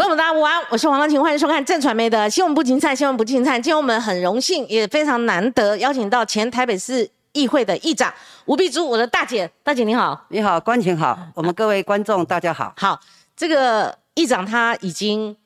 [0.00, 3.58] 观众大家午安，我是黄光琴，欢迎收看正传媒的新闻不芹菜，新闻不芹菜。
[3.58, 8.10] 今天我们很荣幸，也非常难得，邀请到前台北市议会的议长
[8.46, 12.72] 吴碧珠，我的大姐，大姐你好，你好，关晴好，我们各位观众大家好。
[12.78, 12.98] 好，
[13.36, 15.36] 这个议长他已经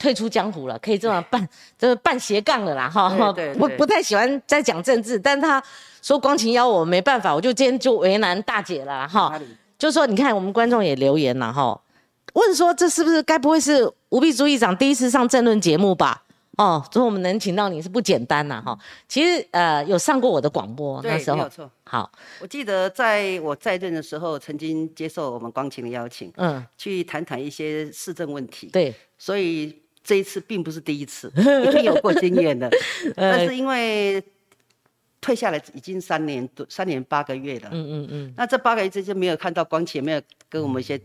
[0.00, 1.48] 退出江湖了，可以这么办，
[1.78, 3.08] 这个办斜杠了啦，哈，
[3.56, 5.62] 不不太喜欢再讲政治，但他
[6.02, 9.40] 说光晴邀我没办法，我就今天就为难大姐了，哈，
[9.78, 11.80] 就说你看我们观众也留言了，哈。
[12.34, 16.24] 问说这是不是该不会是吴碧珠议长第一次上政论节目吧？
[16.58, 18.78] 哦，所以我们能请到你是不简单呐，哈。
[19.08, 21.70] 其实呃有上过我的广播，那时候没有错。
[21.84, 28.66] 好，我记得在我在任的时候，曾经接受我们光晴的邀请，嗯，去谈谈一些市政问题。
[28.66, 29.74] 对，所以
[30.04, 31.32] 这一次并不是第一次，
[31.66, 32.70] 已经有过经验的。
[33.16, 34.22] 但是因为
[35.22, 37.70] 退下来已经三年多，三年八个月了。
[37.72, 38.34] 嗯嗯嗯。
[38.36, 41.00] 那这八个月之间没有看到光晴，没有跟我们一些。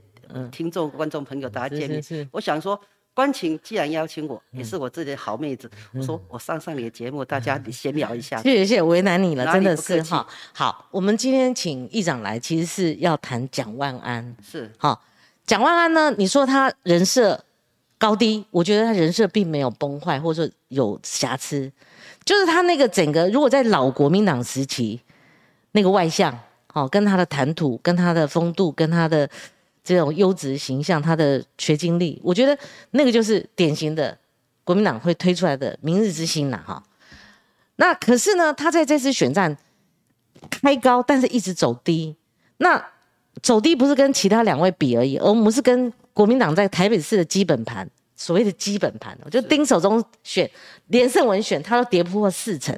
[0.52, 2.30] 听众、观众朋友，大家见面。
[2.32, 2.80] 我想说，
[3.14, 5.70] 关晴既然邀请我，也是我自己的好妹子。
[5.94, 8.42] 我说我上上你的节目，大家闲聊一下。
[8.44, 10.28] 谢 谢谢谢，为难你了，真的是哈。
[10.54, 14.36] 好，我们今天请议长来，其实是要谈蒋万安。
[14.44, 15.02] 是好，
[15.48, 16.14] 蒋万安呢？
[16.18, 17.44] 你说他人设
[17.98, 21.72] 高低，我觉得他人设并没有崩坏，或者说有瑕疵。
[22.24, 25.02] 就是他那个整个，如果在老国民党时期，
[25.72, 29.28] 那个外向，好，跟他的谈吐、跟他的风度、跟他的。
[29.88, 32.58] 这种优质形象，他的学经历，我觉得
[32.92, 34.18] 那个就是典型的
[34.66, 36.84] 国民党会推出来的明日之星了哈。
[37.78, 39.58] 那可是呢，他在这次选战
[40.50, 42.14] 开高，但是一直走低。
[42.58, 42.86] 那
[43.42, 50.50] 走低不是跟其他两位比而已，而我们是跟国民党在台北市的基本盘，所谓的基本盘，就丁守中选、
[50.88, 52.76] 连胜文选，他都跌破四成。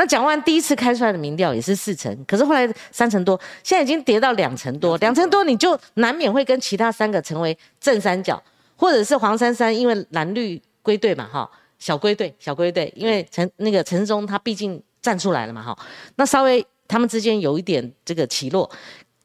[0.00, 8.42] 那蒋万第一次开出来的民调也是四成，可是后来三成多，现在已经跌到两成多，两成多你就难免会跟其他三个成为正三角，
[8.76, 15.78] 或者是黄珊珊，因为蓝绿归队嘛，哈，小归队，小归队，因为陈那个陈忠他毕竟站出来了嘛，哈，
[16.16, 18.70] 那稍微他们之间有一点这个起落，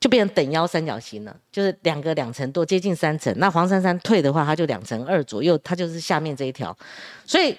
[0.01, 3.33] 就变成等腰三角形了，就是两个两层多，接近三层。
[3.37, 6.77] 那黄珊珊退的话，他就两层二左右，他就是下面这一条。
[7.25, 7.57] 所以，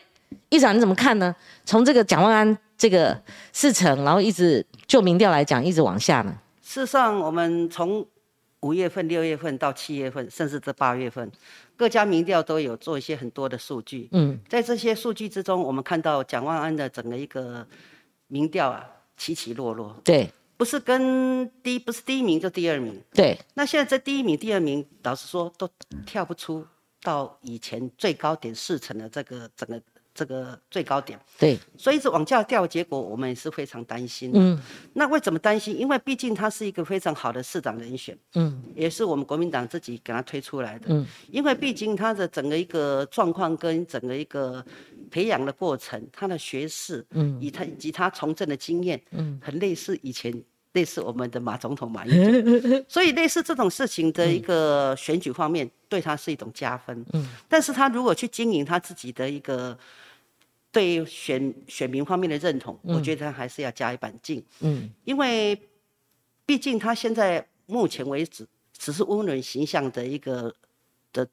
[0.50, 1.34] 议长你怎么看呢？
[1.64, 2.58] 从这个蒋万安。
[2.76, 3.20] 这个
[3.52, 6.38] 四成，然后一直就民调来讲，一直往下呢。
[6.62, 8.06] 事实上，我们从
[8.60, 11.30] 五月份、六月份到七月份，甚至这八月份，
[11.76, 14.08] 各家民调都有做一些很多的数据。
[14.12, 17.66] 嗯，在这些数据之中，我们看到蒋万安的整个一个
[18.26, 18.84] 民调啊，
[19.16, 19.96] 起起落落。
[20.04, 23.00] 对，不是跟第不是第一名就第二名。
[23.14, 25.68] 对，那现在这第一名、第二名，老实说都
[26.04, 26.66] 跳不出
[27.00, 29.80] 到以前最高点四成的这个整个。
[30.16, 34.30] 这个最高点，对，所以是往下掉，结果我们也是非常担心。
[34.34, 34.58] 嗯，
[34.94, 35.78] 那为什么担心？
[35.78, 40.86] 因为毕竟他是一个非常好的市长人选，嗯，也是我们国民党自己给他推出来的。
[40.88, 44.64] 嗯，因为毕竟他的整个一个状况跟整个一个
[45.10, 50.42] 培养的过程，他的学识，嗯，以他以及他从政的经验，嗯，很类似以前。
[50.72, 57.02] 类似我们的马总统马英九， 所以类似这种事情的一个选举方面，对他是一种加分。
[57.14, 59.74] 嗯，但是他如果去经营他自己的一个
[60.76, 64.44] 对选选民方面的认同，我觉得他还是要加一板劲。
[64.60, 65.58] 嗯，因为
[66.44, 70.54] 毕竟他现在目前为止只是温润形象的一个
[71.14, 71.26] 的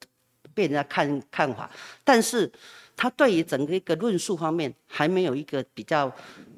[0.54, 1.70] 被人家看看法，
[2.06, 2.50] 但是
[2.96, 6.10] 他对于整个一个论述方面还没有一个比较。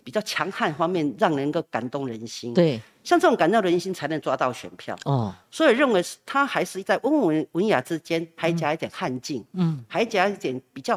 [0.06, 2.54] 比较强悍方面，让人够感动人心。
[2.54, 4.96] 对，像这种感动人心，才能抓到选票。
[5.06, 10.96] 哦，所以认为是他还是在温文文雅之间，还加一点悍劲，嗯，还加一点比较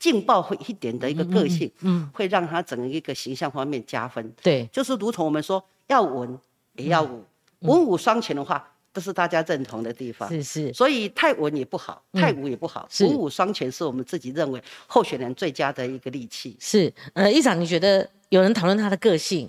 [0.00, 4.34] 劲爆会一点的一个个性，嗯，会让他整个一个形象方面加分。
[4.42, 6.36] 对，就是如同我们说要文
[6.74, 7.22] 也要武，
[7.60, 8.66] 文武双全的话。
[8.92, 16.56] 这是大家认同的地方，是是，所以太文也不好，太武也不好，文武双全是我们自己认为候选人最佳的一个利器。
[16.58, 19.48] 是，呃，议长，你觉得有人讨论他的个性，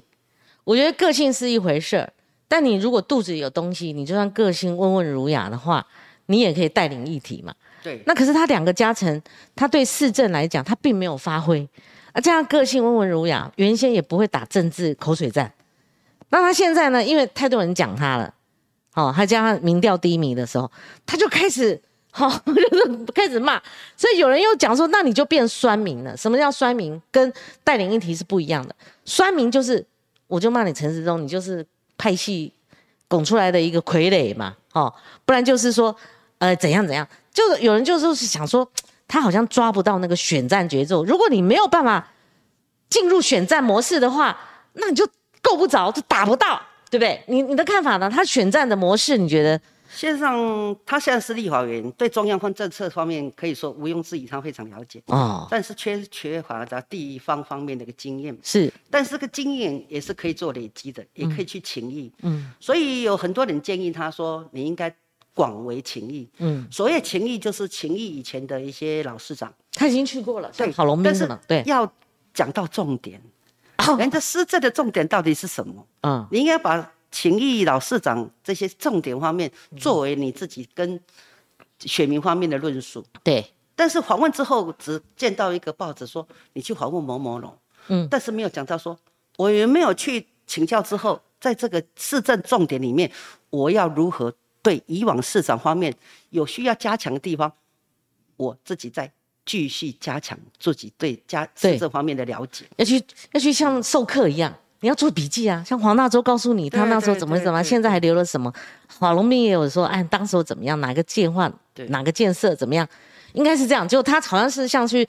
[0.63, 2.13] 我觉得个性是一回事儿，
[2.47, 5.83] 但你如果肚子有东西，你就算个性温文儒雅的话，
[6.27, 7.51] 你也可以带领议题嘛。
[7.83, 8.01] 对。
[8.05, 9.21] 那可是他两个加成，
[9.55, 11.67] 他对市政来讲，他并没有发挥，
[12.13, 15.53] 啊，这样个性温文儒雅，原先也不会打政治口水战，
[16.29, 17.03] 那他现在呢？
[17.03, 18.33] 因为太多人讲他了。
[18.93, 20.69] 哦，他加上民调低迷的时候，
[21.05, 21.81] 他就开始，
[22.11, 23.53] 好，就是开始骂。
[23.95, 26.15] 所以有人又讲说，那你就变酸民了。
[26.17, 27.01] 什么叫酸民？
[27.09, 27.31] 跟
[27.63, 28.75] 带领议题是不一样的。
[29.05, 29.85] 酸民就是，
[30.27, 31.65] 我就骂你陈时中，你就是
[31.97, 32.51] 派系
[33.07, 34.93] 拱出来的一个傀儡嘛，哦，
[35.23, 35.95] 不然就是说，
[36.39, 37.07] 呃，怎样怎样。
[37.33, 38.69] 就是有人就是想说，
[39.07, 41.03] 他好像抓不到那个选战节奏。
[41.05, 42.07] 如果你没有办法
[42.89, 44.37] 进入选战模式的话，
[44.73, 45.07] 那你就
[45.41, 46.61] 够不着，就打不到。
[46.91, 47.23] 对不对？
[47.27, 48.09] 你你的看法呢？
[48.09, 49.57] 他选战的模式，你觉得
[49.89, 55.47] 线上他现在是立法委员，对中央方政策方面可以说毋庸置疑，他非常了解哦。
[55.49, 58.37] 但是缺缺乏在地方方面的一个经验。
[58.43, 62.11] 是，但是这个经验也是可以做累积的，也可以去情谊。
[62.23, 62.51] 嗯。
[62.59, 64.93] 所以有很多人建议他说，你应该
[65.33, 66.29] 广为情谊。
[66.37, 66.67] 嗯。
[66.71, 71.39] 所谓情谊，就是情谊以前的一些老市长，他已经去过了，对，郝龙但是吗？
[71.47, 71.63] 对。
[71.65, 71.91] 要
[72.33, 73.21] 讲到重点，
[73.97, 75.85] 人家施政的重点到底是什么？
[76.01, 76.27] 嗯。
[76.31, 76.91] 你应该把。
[77.13, 80.97] 情谊老市长这些重点方面，作为你自己跟
[81.81, 83.03] 选民方面的论述。
[83.21, 83.45] 对。
[83.75, 87.53] 但是访问之后，只见到一个报纸说你去访问某某龙，
[87.89, 88.97] 嗯，但是没有讲到说
[89.35, 93.11] 我有没有去请教之后，在这个市政重点里面，
[93.49, 95.93] 我要如何对以往市长方面
[96.29, 97.51] 有需要加强的地方，
[98.37, 99.11] 我自己再
[99.45, 104.53] 继续加强自己对加市政方面的了解，要去要去像授课一样。
[104.83, 108.51] 你要做笔记啊，像黄大洲告诉你他那时候怎么怎么，现在还留了什么？
[108.87, 110.79] 郝龙斌也有说，哎，当时怎么样？
[110.81, 111.53] 哪个建换？
[111.89, 112.87] 哪个建设怎么样？
[113.33, 113.87] 应该是这样。
[113.87, 115.07] 就他好像是像去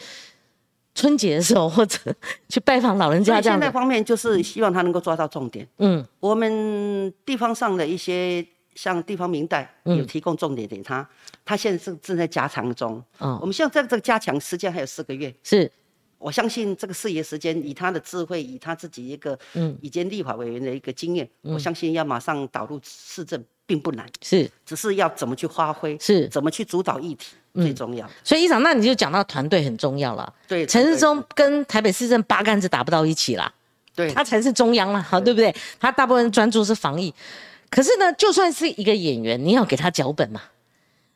[0.95, 1.99] 春节的时候，或者
[2.51, 3.59] 去拜访老人家这样。
[3.59, 5.67] 现在方面就是希望他能够抓到重点。
[5.79, 11.09] 嗯，我们地方上的一些像地方明代有提供重点给他，
[11.45, 13.03] 他现在正正在加强中。
[13.21, 15.35] 嗯，我们现在在这个加强时间还有四个月。
[15.43, 15.71] 是。
[16.19, 28.09] 我相信这个事业时间，以他的智慧，以他自己一个嗯，以前立法委员的一个经验，我相信要马上导入市政并不难，是，只是要怎么去发挥，是，怎么去主导议题最重要。
[28.23, 30.33] 所以，议长，那你就讲到团队很重要了。
[30.47, 33.53] 对，陈世忠跟台北市政八竿子打不到一起啦。
[33.93, 35.53] 对，他才是中央了，好，对不对？
[35.81, 37.13] 他大部分专注是防疫，
[37.73, 40.43] 可是呢，就算是一个演员，你要给他脚本嘛，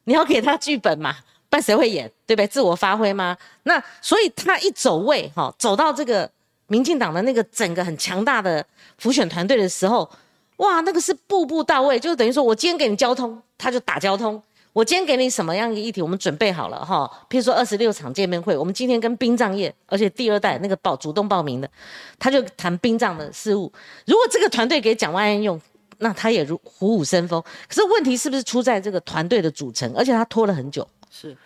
[0.04, 1.14] 你要给他剧本嘛。
[1.50, 2.46] 那谁会演，对不对？
[2.46, 3.34] 自我发挥吗？
[3.62, 6.30] 那所以他一走位，哈，走到这个
[6.66, 8.62] 民进党的那个整个很强大的
[8.98, 10.10] 辅选团队的时候，
[10.56, 14.38] 哇，那个是步步到位，就等于说我今天给你交通，他就打交通；
[14.74, 17.10] 我今天给你什么样一个议题，我们准备好了，哈。
[17.30, 21.70] 譬如说二十六场见面会，我们今天跟殡葬业，而且第二代那个报主动报名的，
[22.18, 23.72] 他就谈殡葬的事务。
[24.04, 25.58] 如果这个团队给蒋万安用，
[25.98, 27.42] 那他也如虎虎生风。
[27.68, 29.92] 可是问题是不是出在这个团队的组成？
[29.94, 31.36] 而且他拖了很久，是。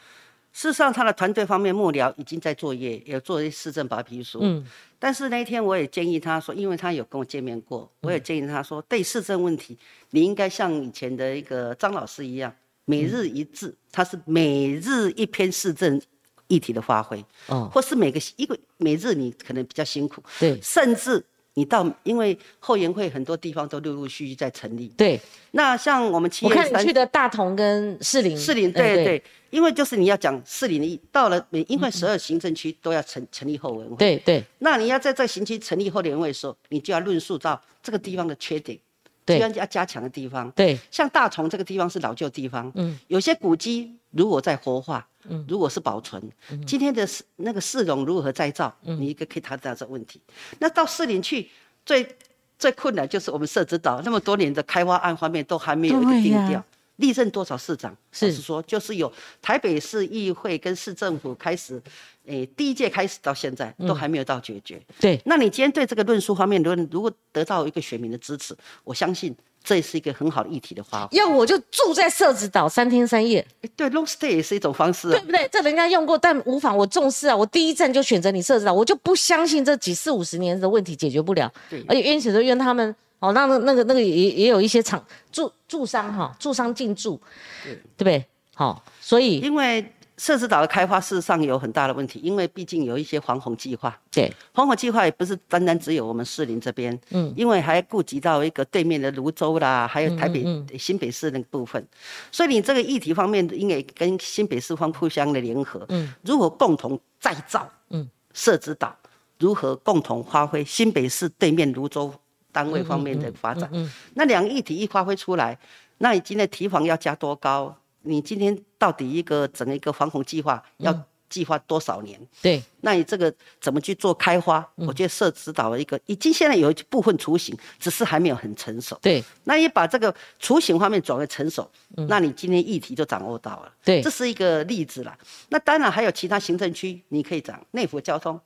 [0.53, 4.41] 事实上，他的团队方面幕僚已经在作业，有做一市政白皮书。
[4.43, 4.67] 嗯。
[4.99, 9.79] 但是那一天我也建议他说，因为他有跟我见面过，我也建议他说，对市政问题，
[10.11, 12.53] 你应该像以前的一个张老师一样，
[12.85, 16.03] 每日一字，他是每日一篇市政
[16.49, 17.25] 议题的发挥。
[17.47, 17.71] 哦。
[17.73, 20.21] 或是每个一个每日你可能比较辛苦。
[20.41, 20.61] 对。
[20.61, 21.25] 甚至。
[21.55, 24.89] 你到，因为后援会很多地方都陆陆续续在成立。
[24.97, 25.21] 对，
[25.51, 28.39] 那像我们七月三，我看你去的大同跟士林。
[28.39, 33.97] 士林，对对，因为就是你要讲士林的，到了每因为十二行政区都要成成立后援会。
[33.97, 34.45] 对对。
[34.61, 38.79] 那你要在这个行区成立后援会的时候，你就要论述到这个地方的缺点，
[39.25, 40.51] 对，要要加强的地方。
[40.53, 40.79] 对。
[40.91, 45.07] 像大同这个地方是老旧地方，嗯，有些古迹如果在活化。
[45.29, 46.19] 嗯，如果是保存，
[46.67, 47.07] 今天的
[47.37, 50.19] 那个市容如何再造，你一个可以谈到这问题。
[50.61, 51.47] 那到市里去，
[51.85, 52.17] 最
[52.59, 56.65] 最困难就是我们社子岛那么多年的开发案方面都还没有一个定调。
[57.01, 57.97] 历任多少市长？
[58.13, 59.13] 是说就是有
[59.43, 61.83] 台北市议会跟市政府开始，
[62.27, 64.81] 诶，第一届开始到现在都还没有到解决。
[65.01, 69.35] 对，那你今天对这个论述方面，论如果得到一个选民的支持，我相信。
[69.63, 71.19] 这也是一个很好的议题的发挥。
[71.19, 73.47] 要我就住在社子岛三天三夜。
[73.77, 75.47] 对，long stay 也是一种方式，对不对？
[75.53, 77.37] 这人家用过，但无妨，我重视啊。
[77.37, 81.53] 我第一站就选择你社子岛，我就不相信这几四五十年的问题解决不了。
[81.69, 82.97] 对，而且冤死都冤他们。
[83.21, 87.21] 哦，那那那个那个也也有一些厂驻驻商哈，驻商进驻，
[87.63, 88.27] 对对不对？
[88.55, 89.93] 好，所以因为。
[90.21, 93.99] 设置岛的开发事实上有很大的问题，因为毕竟有一些防洪计划。
[94.11, 100.45] 对，防洪计划也不是单单只有我们士林这边，嗯，因为还顾及到一个对面的泸州啦，还有台北
[100.79, 101.83] 新北市那个部分，
[102.31, 108.95] 所以你这个议题方面应该跟新北市方互相的联合，嗯，如何共同再造，嗯，设置岛
[109.39, 112.13] 如何共同发挥新北市对面泸州
[112.53, 115.59] 单位方面的发展，嗯，那两个议题一发挥出来，
[115.99, 117.77] 那你今天提防要加多高？
[118.03, 122.19] 你今天到底一个整个一个防洪计划要计划多少年？
[122.43, 124.67] 对，那你这个怎么去做开发？
[124.75, 128.99] 我觉得设指导一个，已经现在有一部分雏形，只是还没有很成熟。
[129.03, 131.71] 对，那你把这个雏形方面转为成熟，
[132.09, 133.73] 那你今天议题就掌握到了。
[133.85, 135.17] 对，这是一个例子啦。
[135.51, 138.41] 那当然还有其他行政区，你可以讲内湖交通，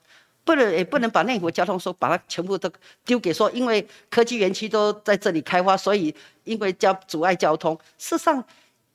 [0.45, 2.71] 不能也不能把内湖交通说把它全部都
[3.03, 7.77] 丢给说，因为科技园区都在这里开发，所以因为交阻碍交通。
[7.97, 8.41] 事实上。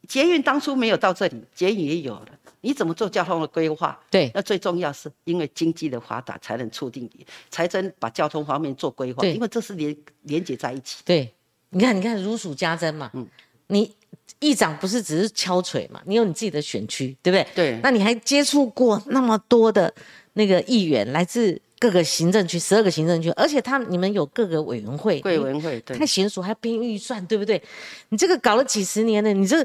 [0.09, 2.28] 捷运当初没有到这里，捷运也有了。
[2.62, 3.97] 你怎么做交通的规划？
[4.11, 7.09] 对，那最重要是因为经济的发达才能促进
[7.50, 9.25] 财政把交通方面做规划。
[9.26, 11.02] 因为这是连连接在一起。
[11.04, 11.30] 对，
[11.69, 13.11] 你看，你看如数家珍嘛。
[13.12, 13.28] 嗯，
[13.66, 13.95] 你
[14.40, 16.00] 议长不是只是敲锤嘛？
[16.06, 17.47] 你有你自己的选区，对不对？
[17.54, 17.80] 对。
[17.82, 19.92] 那你还接触过那么多的
[20.32, 25.97] 那个议员，来自各个行政区，十二个行政区，而且他你们有各个委员会，委员会，对。
[25.97, 27.62] 太娴熟，还编预算，对不对？
[28.09, 29.61] 你这个搞了几十年了，你这，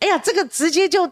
[0.00, 1.10] 哎呀，这个直接就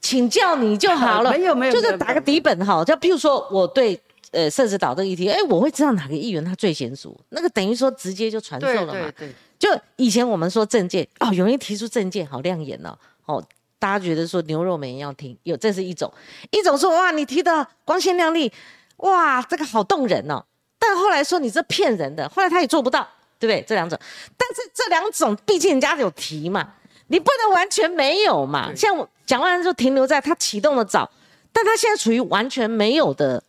[0.00, 1.32] 请教你就好了。
[1.36, 2.84] 没有没有，就是打个底本哈。
[2.84, 3.98] 就譬如说，我对
[4.30, 9.10] 呃设置岛这个议题，哎，我会知道哪个议员他最娴熟，那个等于说直接就传授了嘛。
[9.16, 9.34] 对对。
[9.62, 13.40] 就以前我们说政见哦，有人提出政见好亮眼哦，哦，
[13.78, 16.12] 大家觉得说牛肉没人要听，有这是一种，
[16.50, 18.50] 一种说哇你提的光鲜亮丽，
[18.96, 20.44] 哇这个好动人哦，
[20.80, 23.06] 但后来说你这骗人的，后来他也做不到，
[23.38, 23.64] 对不对？
[23.64, 23.96] 这两种，
[24.36, 26.74] 但是这两种毕竟人家有提嘛，
[27.06, 28.74] 你不能完全没有嘛。
[28.74, 31.08] 像我蒋万安就停留在他启动的早，
[31.52, 33.40] 但他现在处于完全没有的。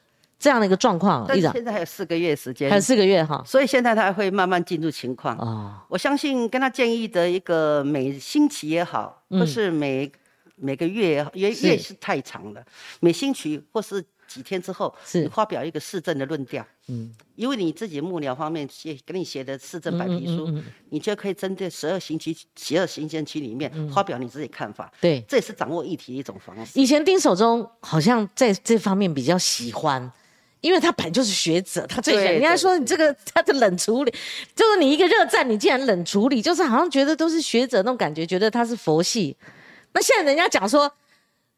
[0.43, 5.37] 这样的一个状况，但现在还有四个月时间，还有四个月哈，所以现在他会慢慢进入情况。
[5.37, 10.11] 哦，我相信跟他建议的一个每星期也好，或是每
[10.57, 12.61] 每个月也好，月月是太长了，
[12.99, 15.29] 每星期或是几天之后，是。
[15.29, 16.65] 发表一个市政的论调。
[16.89, 20.53] 嗯，因为你自己幕僚方面写给你写的市政白皮书，
[20.89, 24.91] 你就可以针对十二星期、十二行政区里面发表你自己看法。
[24.99, 26.77] 对，这也是掌握议题的一种方式。
[26.77, 30.11] 以前丁守中好像在这方面比较喜欢。
[30.63, 32.15] 因为他本就是学者，他最。
[32.15, 34.13] 人家说你这个他的冷处理，
[34.55, 39.35] 就是你一个热战，你竟然冷处理，就是好像觉得都是学者那种感觉，觉得他是佛系。
[39.91, 40.89] 那现在人家讲说，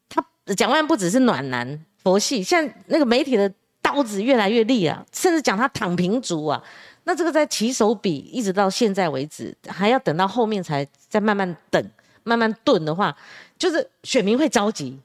[0.09, 0.25] 他
[0.57, 6.63] 蒋万不只是暖男佛系，现在那个媒体的刀子越来越利啊，甚至讲他躺平族啊。
[7.03, 11.91] 那这个在起手笔一直到现在为止，还要等到后面才再慢慢等、
[12.23, 13.15] 慢慢炖的话，
[13.59, 14.99] 就是选民会着急，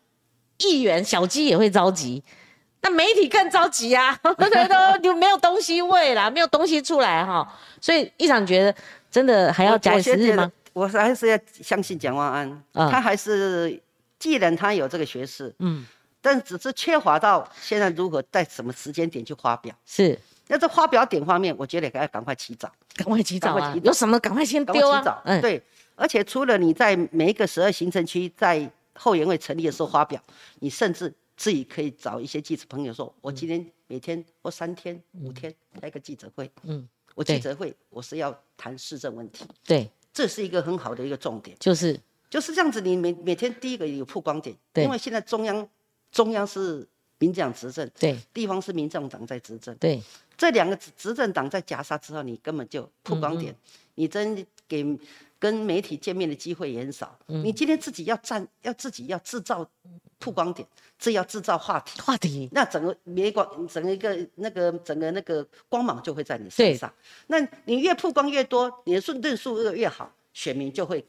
[0.57, 2.23] 议员小鸡也会着急。
[2.83, 7.47] 那媒体更着急啊， 都就没有东西喂啦，没有东西出来哈，
[7.81, 8.75] 所以一场觉得
[9.11, 10.51] 真的还要假以时日吗？
[10.73, 13.79] 我还是要相信蒋万安，他还是
[14.19, 15.85] 既然他有这个学识，嗯，
[16.23, 19.75] 但只是缺乏到现在如何在什么时间点去发表。
[19.85, 20.19] 是，
[20.49, 23.75] 那这发表点方面，我觉得要赶快起早，赶快起早啊！
[23.85, 25.23] 有什么赶快先丢啊！
[25.27, 25.63] 嗯，对，
[25.97, 30.19] 而且除了你在每一个十二行政区在后援会成立的时候发表，
[30.61, 31.13] 你甚至。
[31.41, 36.51] 自己可以找一些记者朋友说，我今天每天或三天、五天开个记者会。
[36.65, 39.47] 嗯，我记者会我是要谈市政问题。
[39.65, 41.57] 对，这是一个很好的一个重点。
[41.59, 44.55] 就是就是这样子，你每每天第一个有曝光点。
[44.71, 44.85] 对。
[44.85, 45.67] 因为现在中央
[46.13, 49.99] 中央是民进党执政，对，地方是民众党在执政，对，
[50.37, 53.57] 这两个执执政党在夹杀之后，你根本就曝光点，
[53.95, 54.85] 你真给。
[55.41, 57.19] 跟媒体见面的机会也很少。
[57.27, 59.67] 你今天自己要站，要自己要制造
[60.19, 60.69] 曝光点，
[60.99, 61.99] 这要制造话题。
[61.99, 66.93] 话题，那整个媒光，整个一个那个整个那个光芒就会在你身上。
[67.29, 71.03] 那你越曝光越多，你的论述越越好，选民就会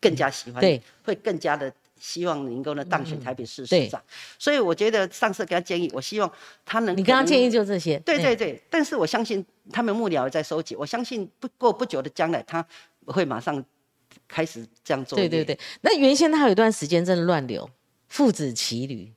[0.00, 4.02] 更加喜欢你，会更加的希望能够呢当选台北市市长。
[4.36, 6.28] 所以我觉得上次给他建议，我希望
[6.64, 6.96] 他能。
[6.96, 8.00] 你刚刚建议就这些。
[8.00, 12.66] 对对对，但是我相信他们幕僚在收集，我相信不过不久的将来他。
[13.12, 13.64] 会马上
[14.28, 15.16] 开始这样做。
[15.16, 17.68] 对对对，那原先他有一段时间真的乱流，
[18.08, 19.12] 父子骑驴，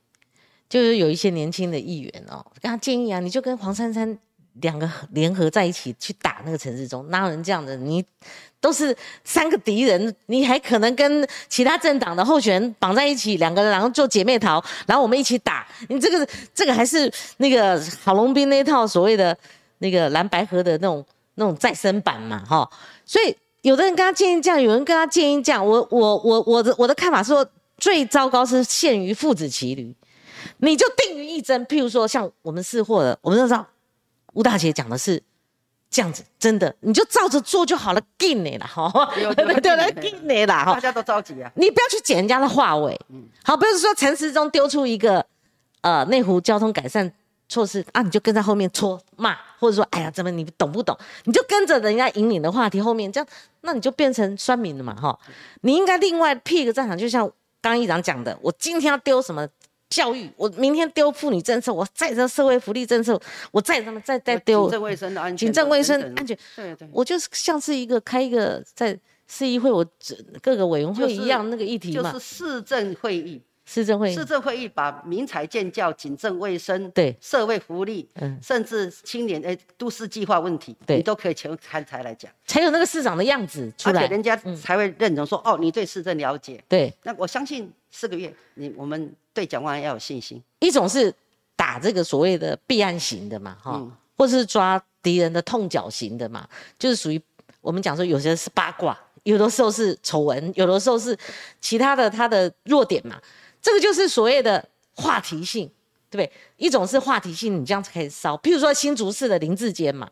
[0.68, 4.18] 就是有一些年轻的议员哦，跟他建议啊，你就跟黄珊珊
[4.54, 7.76] 两个联合在一起去打那个陈世忠，哪有人这样的？
[7.76, 8.04] 你
[8.60, 15.66] 都是三个敌人，你还可能跟其他政党的候选人绑在一起，两个人然后做姐妹淘，然后我们一起打。
[15.88, 19.36] 你这个这个还是那个郝龙斌那套所谓的
[19.78, 22.70] 那个蓝白河的那种那种再生版嘛，哈，
[23.04, 23.36] 所以。
[23.64, 25.66] 有的人跟他建议这样，有人跟他建议这样。
[25.66, 27.46] 我我我我的我的看法是说，
[27.78, 29.96] 最糟糕是限于父子骑驴，
[30.58, 31.64] 你就定于一针。
[31.66, 33.66] 譬如说，像我们试货的，我们都知道
[34.34, 35.22] 吴大姐讲的是
[35.88, 45.24] 这样子，真的，你就照着做就好了，给你了，哈， 对对对，给你了，哈，大家都着急啊，你不要去捡人家的话尾，嗯，好，不是说陈时中丢出一个
[45.80, 47.10] 呃内湖交通改善。
[47.46, 50.94] 措施啊，你就跟在后面戳骂，或者说，哎呀，怎么你懂不懂？
[51.24, 53.26] 你就跟着人家引领的话题后面，这样，
[53.62, 55.18] 那你就变成酸民了嘛，哈。
[55.62, 57.30] 你应该另外辟一个战场，就像
[57.62, 59.48] 刚议长讲的，我今天要丢什么
[59.88, 63.18] 教育，我明天丢妇女政策，我再这社会福利政策，
[63.50, 69.84] 我再他妈再再丢警政卫生的安全，警政卫生安全，对对，我就是像是一个开一个在市议会，我
[70.42, 73.40] 各个委员会一样那个议题嘛，就是市政会议。
[73.66, 77.16] 市政会市政会议把民财建教、警政卫生、对。
[77.20, 90.42] 社会福利，嗯，甚至青年诶都市计划问题，对，你都可以全看才来讲，才有那个市长的样子出来，而且人家才会认同说，哦，你对市政了解，对，那我相信四个月，你我们对蒋万安要有信心。
[90.60, 91.12] 一种是
[91.56, 93.82] 打这个所谓的避案型的嘛，哈，
[94.16, 96.46] 或是抓敌人的痛脚型的嘛，
[96.78, 97.20] 就是属于
[97.62, 98.98] 我们讲说有些是八卦。
[99.22, 101.16] 有的时候是丑闻，有的时候是
[101.58, 103.18] 其他的他的弱点嘛。
[103.64, 104.62] 这个就是所谓的
[104.94, 105.66] 话题性，
[106.10, 106.32] 对不对？
[106.58, 108.36] 一种是话题性，你这样子可以烧。
[108.36, 110.06] 譬如说新竹市的林志坚嘛，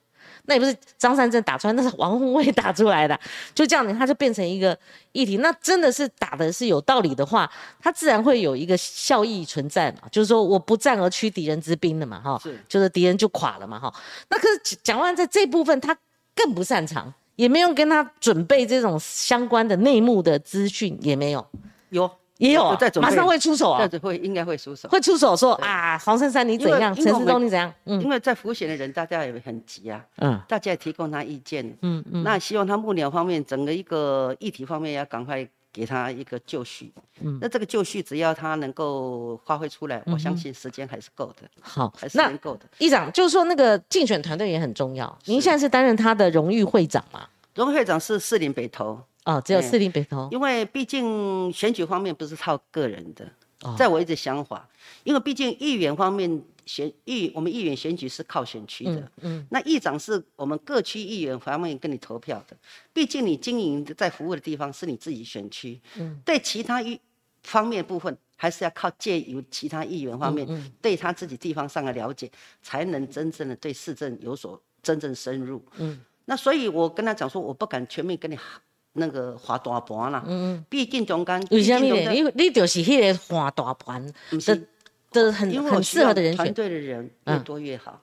[0.46, 3.20] 那也不是张善政打出来，那是王宏伟打出来的。
[3.54, 4.76] 就这样子，他就变成一个
[5.12, 5.36] 议题。
[5.36, 10.08] 那真的是打的是有道理的话，他自然会有一个效益存在嘛。
[10.10, 13.94] 就是说，我不战而屈敌人之兵的嘛，哈，就是敌人就垮了嘛，哈。
[14.30, 15.94] 那可是蒋万在这部分他
[16.34, 21.46] 更不擅长，也没有跟他准备这种相关的内幕的资讯，也没有，
[21.90, 22.10] 有。
[22.38, 27.72] 也有啊，马上会出手啊，会应该会出手，会出手说啊，黄珊珊你怎样，陈世忠你怎样？
[27.84, 41.48] 嗯，因为在浮选的人大家也很急啊，嗯，大家也提供他意见，嗯嗯，那希望他幕僚方面整个一个议题方面要赶快给他一个就绪，嗯，那这个就绪只要他能够发挥出来，我相信时间还是够的。
[41.60, 42.66] 好，还是能够的。
[42.78, 47.28] 议长就是说那个竞选团队也很重要，您现在是担任他的荣誉会长嘛？
[47.54, 48.98] 荣誉会长是士林北投。
[49.24, 53.30] 哦，只有四林北投，因为毕竟选举方面不是靠个人的，
[53.78, 54.68] 在我一直想法，
[55.04, 62.56] 因为毕竟议员方面选议，我们议员选举是靠选区的，嗯，那议长是我们各区议员方面跟你投票的，
[62.92, 67.00] 毕竟你经营在服务的地方是你自己选区，嗯，对其他一
[67.44, 72.28] 方面部分还是要靠借由其他议员方面对他自己地方上的了解，
[72.60, 78.36] 才能真正的对市政有所真正深入，嗯，那所以我跟他讲说，我不敢全面跟你。
[78.94, 80.22] 那个画大盘啦，
[80.68, 84.62] 毕竟中间，为什么你你就是迄个画大盘的
[85.10, 87.98] 的很很适合的人团队的人越多越好。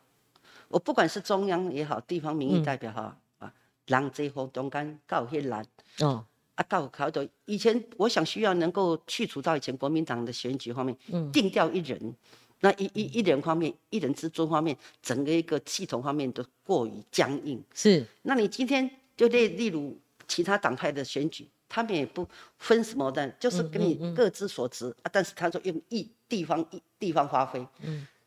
[0.68, 3.54] 我不管是中央也好，地方民意代表哈啊，
[3.86, 5.64] 让这方中间搞些难
[6.00, 6.26] 哦。
[6.56, 10.98] 啊，搞考到以前我想需要能够去除到以前国民党的选举方面，
[11.32, 12.16] 定掉一人，
[12.62, 17.64] 那一一一人方面，一人之尊方面，整个一个系统方面都过于僵硬。
[17.76, 19.96] 是，那你今天就例例如。
[20.30, 22.26] 其他党派的选举，他们也不
[22.58, 25.10] 分什么的，就是给你各自所值啊。
[25.12, 27.68] 但是他说用一地方一地方发挥，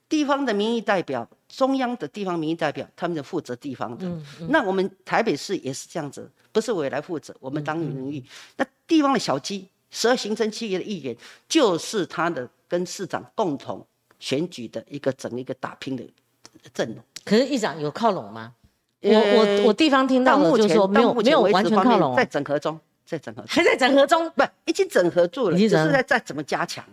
[0.09, 4.07] 地方的民意代表，中央的地方民意代表，他们就负责地方的。
[4.49, 8.23] 那我们台北市也是这样子，不是我来负责，我们当民意。
[8.57, 11.17] 那地方的小鸡，十二行政区域的议员，
[11.49, 13.87] 就是他的跟市长共同
[14.19, 16.05] 选举的一个整一个打拼的
[16.75, 17.03] 阵容。
[17.25, 18.55] 可是议长有靠拢吗？
[19.03, 26.85] 我我我地方听到的就是说没有没有完全靠拢，在整合中，在整合还在整合中，不已经整合住了，只是在在怎么加强，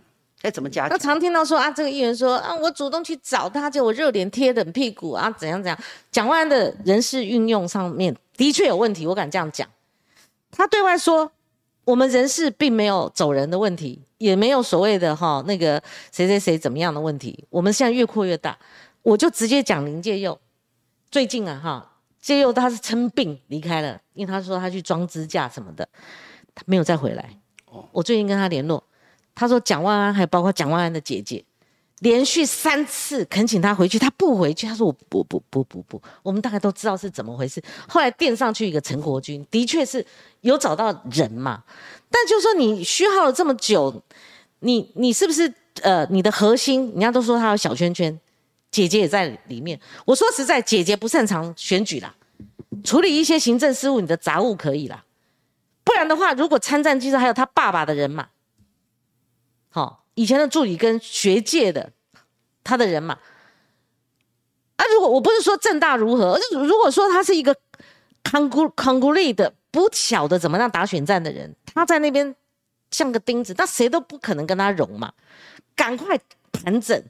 [0.41, 0.89] 在怎么加强。
[0.89, 5.77] 那常听到说啊，这个议员说啊，我主动去找他，就我热脸贴冷屁股啊，怎样怎样。
[6.11, 9.67] 蒋万安的人事运用上面的确有问题，我敢这样讲。
[10.51, 11.31] 他对外说
[11.85, 15.79] 我们人事并没有走人的问题，也没有所谓的哈那个
[16.11, 17.45] 谁谁谁怎么样的问题。
[17.51, 18.57] 我们现在越扩越大，
[19.03, 20.39] 我就直接讲林介佑，
[21.11, 21.85] 最近啊哈。
[22.21, 25.87] 介佑他是称病离开了，因为他说他去装支架什么的，
[26.53, 27.29] 他没有再回来。
[27.91, 28.83] 我最近跟他联络，
[29.33, 31.43] 他说蒋万安还包括蒋万安的姐姐，
[31.99, 34.67] 连续三次恳请他回去，他不回去。
[34.67, 37.61] 他说我不不不不不，我们大概都知道是怎么回事。
[37.87, 40.05] 后来垫上去一个陈国军，的确是
[40.41, 41.63] 有找到人嘛，
[42.09, 44.01] 但就说你虚耗了这么久，
[44.59, 45.53] 你你是不是
[45.83, 46.89] 呃你的核心？
[46.91, 48.19] 人家都说他有小圈圈。
[48.71, 49.79] 姐姐也在里面。
[50.05, 52.13] 我说实在，姐姐不擅长选举啦，
[52.83, 55.03] 处理一些行政事务，你的杂务可以啦。
[55.83, 58.27] 不然的话，如果参战机制还有他爸爸的人马，
[59.69, 61.91] 好，以前的助理跟学界的
[62.63, 63.15] 他的人马，
[64.75, 67.55] 啊，如果我不是说正大如何，而是如果说他是一个
[68.23, 72.35] 康古康古力的不晓得怎么样打选战的人，他在那边
[72.91, 75.11] 像个钉子，那谁都不可能跟他融嘛。
[75.75, 76.19] 赶快
[76.51, 77.03] 盘整。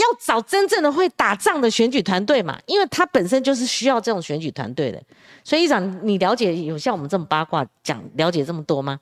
[0.00, 5.02] 要找真正的会打仗的选举团队嘛，因为他本身就是需要这种选举团队的。
[5.44, 8.98] 所以，议长，你了解有像我们这么八卦讲了解这么多吗？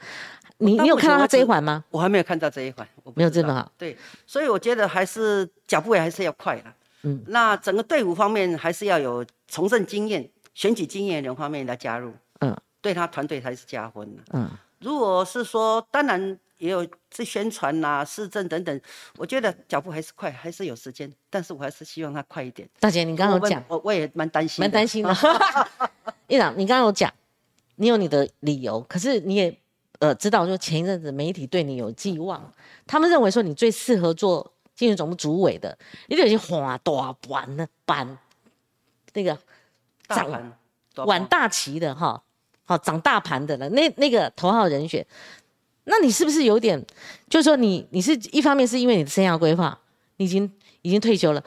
[0.59, 1.85] 你你有看到他这一环吗？
[1.91, 3.71] 我还没有看到这一环，我没有这么好。
[3.79, 6.75] 对，所以我觉得还是脚步也还是要快啊。
[7.03, 12.13] 嗯，那整个队伍方面还是要有从政经验、选举经验人方面来加入。
[12.41, 14.23] 嗯，对他团队才是加分的。
[14.33, 16.39] 嗯，如果是说，当然。
[16.59, 18.81] 也有这宣传呐、市政等等，
[19.17, 22.69] 我觉得脚步还是快，还是有时间，但是我还是希望他快一点。
[22.81, 25.17] 大姐，你刚刚讲，我我也蛮担心，蛮担心的。
[26.29, 27.13] 院长，你刚刚有讲，
[27.77, 29.57] 你有你的理由，可是你也
[30.01, 32.53] 呃知道，就前一阵子媒体对你有寄望，
[32.87, 38.19] 他们认为说你最适合做竞选总部主委的，你有些花大盘的板，
[39.15, 39.39] 那个
[40.09, 40.53] 掌
[41.07, 42.21] 玩大旗的哈，
[42.65, 45.07] 好掌大盘的了，那那个头号人选。
[45.91, 46.79] 那你是不是有点，
[47.31, 49.79] 就是说你你是一方面是因为你的生涯规划，
[50.19, 50.51] 你已经
[50.83, 51.43] 已经退休了，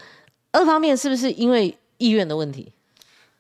[0.52, 2.74] 二方面是不是因为意愿的问题？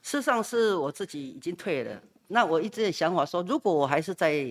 [0.03, 4.45] 事实上是我自己已经退了，那我一直的想法说，如果我还是在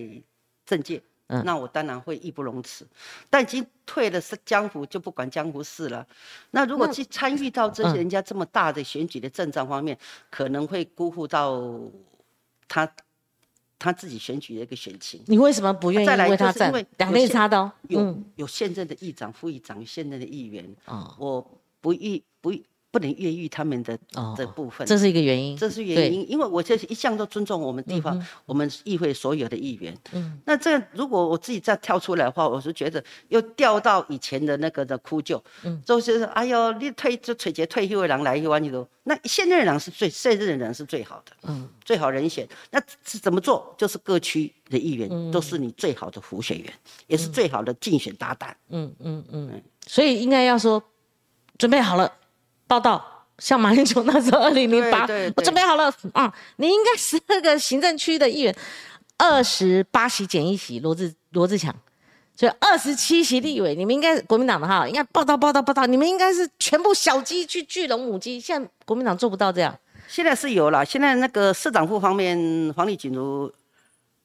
[0.65, 1.01] 政界，
[1.45, 2.85] 那我当然会义不容辞。
[3.29, 6.05] 但已经退了是江湖，就不管江湖事了。
[6.51, 9.97] 那如果去参与到这些人家这么大的选举的政仗方面，
[10.29, 11.61] 可能会辜负到
[12.67, 12.89] 他
[13.81, 15.19] 他自己选举的一个选情。
[15.25, 16.71] 你为什么不愿意为他站？
[16.97, 17.71] 两肋插刀。
[17.87, 20.63] 有有现任的议长、副议长，现任的议员。
[20.85, 22.53] 哦，我不议不。
[22.91, 23.97] 不能越狱他们的
[24.35, 25.55] 这部分，这是一个原因。
[25.55, 29.97] 这是原因，因为我就是一向都尊重我们地方、我们议会所有的议员。
[30.11, 35.41] 嗯，那这如果我自己再跳出来的话，我是觉得又掉到以前的那个的哭救。
[35.63, 42.45] 嗯，就是哎呦，你退就退节退休的人来一万你都，那现任人是最现任的人是最好的，嗯，最好人选。
[42.71, 43.73] 那是怎么做？
[43.77, 46.73] 就是各区的议员都是你最好的辅选员，
[47.07, 48.53] 也是最好的竞选搭档。
[48.67, 50.83] 嗯嗯嗯，所以应该要说
[51.57, 52.11] 准备好了。
[52.71, 53.05] 报道
[53.37, 55.05] 像马英九那时候， 二零零八，
[55.35, 56.33] 我准备好了啊！
[56.55, 58.55] 你应该十二个行政区的议员，
[59.17, 61.75] 二十八席减一席，罗志罗志强，
[62.33, 69.77] 所以二十七席立委，你们应该国民党的哈，应该报道报道报道，你们应该是全部小鸡去聚拢母鸡，现在国民党做不到这样。
[70.07, 73.51] 现在是有了，现在那个市长府方面，黄丽锦如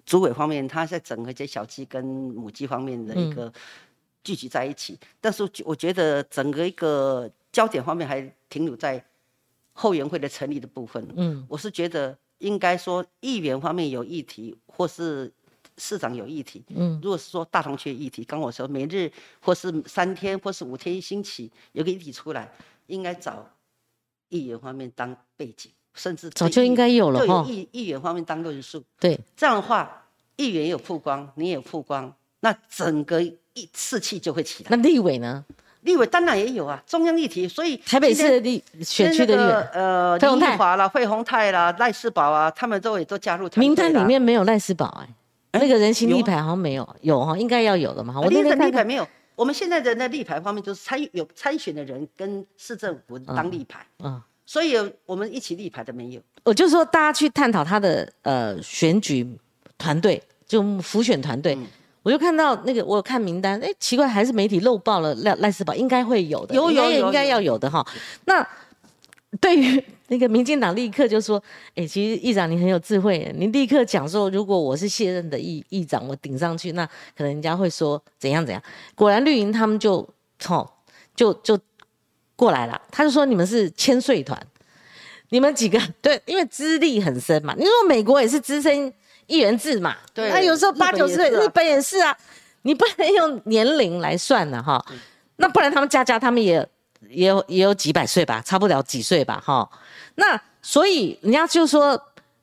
[0.05, 3.53] 主委方面，他在整合这小鸡跟母鸡方面的一个
[4.23, 7.29] 聚集在一起，但是我觉得整个一个。
[7.57, 9.03] 焦点方面还停留在
[9.73, 11.03] 后援会的成立的部分。
[11.17, 15.33] 嗯，我是觉得应该说议员方面有议题，或是
[15.79, 16.63] 市长有议题。
[16.69, 22.47] 嗯，如果是说大同区议题，刚我说每日或是三天或是五天一星期有个议题出来，
[22.89, 23.51] 应该找
[24.29, 27.43] 议员方面当背景，甚至早就应该有了哈。
[27.49, 28.85] 议议员方面当论述。
[29.01, 34.69] 对，这样的话，议员有曝光，你也曝光，那整个一士气就会起来。
[34.71, 35.43] 那立委呢？
[35.87, 43.49] 立委当然也有啊，中央议题，所以台北市的立选区的立委，呃，林奕华啦、费鸿泰啦、赖世宝啊，他们都也都加入。
[43.55, 45.03] 名单里面没有赖世宝
[45.53, 48.21] 哎，那个人形立牌好像没有，有哈，应该要有的嘛。
[48.21, 56.21] 我那个立牌没有，我们现在的那立牌方面就是参有参选的人跟市政府当立牌，嗯，所以我们一起立牌的没有。
[56.43, 59.27] 我就说大家去探讨他的呃选举
[59.79, 61.57] 团队，就辅选团队。
[62.07, 67.85] 我就看到那个，我有看名单，哎，奇怪，还是媒体漏报了赖赖斯宝，应该会有的，有有应该要有的哈。
[68.27, 68.47] 那
[69.41, 71.43] 对于那个民进党，立刻就说，
[71.75, 78.63] 哎，其实议长你很有智慧，你立刻讲说，如果我是卸任的议议长，我顶上去，那可能人家会说怎样怎样。
[78.95, 80.09] 果然绿营他们就，
[80.49, 80.71] 哦，
[81.17, 81.59] 就就
[82.37, 84.41] 过来了，他就说你们是千岁团，
[85.31, 87.53] 你们几个对，因为资历很深嘛。
[87.59, 88.95] 你说美国也是资深。
[89.27, 92.17] 一元制嘛，对，那有时候八九十岁，日本也是啊，
[92.63, 94.85] 你不能用年龄来算的哈，
[95.37, 96.67] 那不然他们家家他们也
[97.09, 99.69] 也有也有几百岁吧，差不了几岁吧哈，
[100.15, 102.01] 那所以人家就说，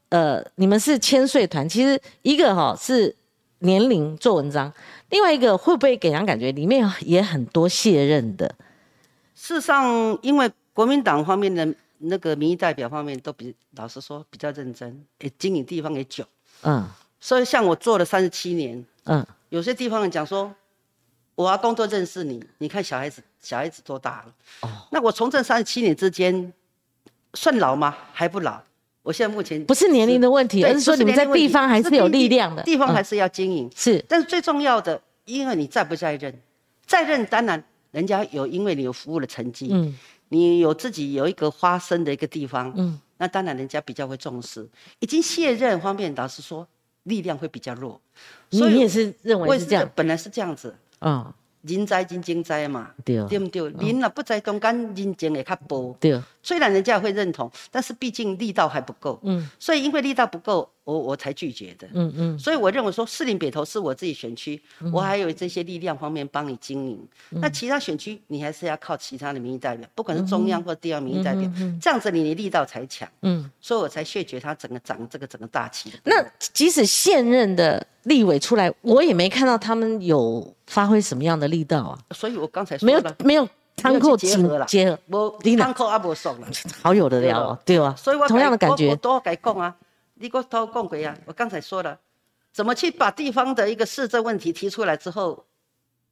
[0.09, 3.15] 呃，你们是千岁团，其实一个哈是
[3.59, 4.71] 年龄做文章，
[5.09, 8.53] 另外一个会不会给人感觉里面也很多卸任的？
[9.35, 11.67] 事实上，因为国民党方面的
[11.97, 16.23] 那个民意代表方面都比老实说比较认真，也经营地方也久。
[16.63, 16.85] 嗯，
[17.19, 20.53] 所以像我做了三十七年，嗯，有些地方人讲说，
[21.35, 24.33] 我要工作认识你，你看小孩子，小孩子多大了？
[24.61, 26.51] 哦，那我从政三十七年之间，
[27.33, 27.95] 算老吗？
[28.13, 28.61] 还不老。
[29.01, 33.69] 我现在目前不是年龄的问题，而是说你们在地方还是有力量的，地方还是要经营。
[33.75, 36.33] 是，但是最重要的，因为你在不在任，
[36.85, 39.93] 在任当然人家有，因为你有服务的成绩，嗯，
[40.29, 42.99] 你有自己有一个发声的一个地方，嗯。
[43.23, 44.69] 那当然，人家比较会重视。
[44.99, 46.67] 已经卸任方面，导师说
[47.03, 48.01] 力量会比较弱。
[48.51, 49.89] 所以你也是认为是这样？
[49.95, 50.75] 本来是这样子。
[50.99, 51.33] 嗯。
[51.63, 53.61] 人在真精在嘛，对不对？
[53.87, 55.95] 人若不在中间，人情会较薄。
[55.99, 56.21] 对。
[56.45, 59.17] 虽然人家会认同，但是毕竟力道还不够。
[59.23, 59.49] 嗯。
[59.57, 61.87] 所以因为力道不够，我我才拒绝的。
[61.93, 62.37] 嗯嗯。
[62.37, 67.07] 所以我认为说，士林北投是我自己选区，我还有这些力量方面帮你经营。
[67.29, 71.49] 那其他选区，你还是要靠其他的民意代表，不管是中央或地方民意代表，
[71.81, 73.07] 这样子你的力道才强。
[73.21, 73.49] 嗯。
[73.61, 75.93] 所以我才谢绝他整个长这个整个大旗。
[76.03, 80.53] 那即使现任的立委出来，我也没看到他们有。
[80.73, 81.99] 发挥什么样的力道啊？
[82.15, 84.97] 所以我刚才说没有没有仓库结合了，结合，
[85.55, 86.47] 仓库也无送了，
[86.81, 87.93] 好有的聊，对吧？
[87.95, 89.75] 所以我同样的感觉，我多改讲啊，
[90.15, 91.15] 你给我多讲过啊。
[91.27, 91.95] 我刚才说了，
[92.51, 95.45] 怎么去把地方的一个市政问题提出来之后，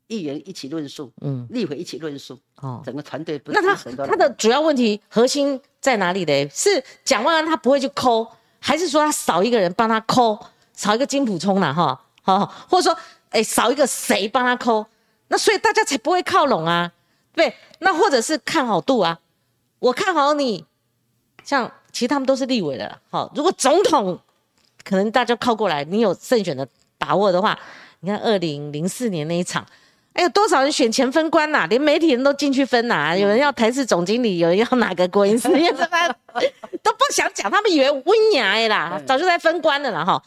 [0.05, 6.49] 议员一起论述，嗯，立委一起论述，哦，整个团队不那他他的主要问题核心在哪里呢？
[6.49, 8.27] 是蒋万安他不会去抠，
[8.59, 10.37] 还是说他少一个人帮他抠，
[10.75, 11.99] 少一个金普充了哈？
[12.21, 12.99] 好，或者说。
[13.31, 14.85] 哎，少一个谁帮他抠，
[15.27, 16.91] 那所以大家才不会靠拢啊，
[17.33, 19.19] 对，那或者是看好度啊，
[19.79, 20.63] 我看好你，
[21.43, 24.19] 像其实他们都是立委的，好，如果总统
[24.83, 26.67] 可能大家靠过来，你有胜选的
[26.97, 27.57] 把握的话，
[28.01, 29.65] 你看二零零四年那一场。
[30.13, 31.65] 哎，有多少人选前分官呐？
[31.69, 33.15] 连媒体人都进去分呐！
[33.17, 36.15] 有人要台视总经理，有人要哪个国营事业，什 么
[36.83, 37.49] 都不想讲。
[37.49, 40.21] 他们以为温雅哎啦，早就在分官了啦哈。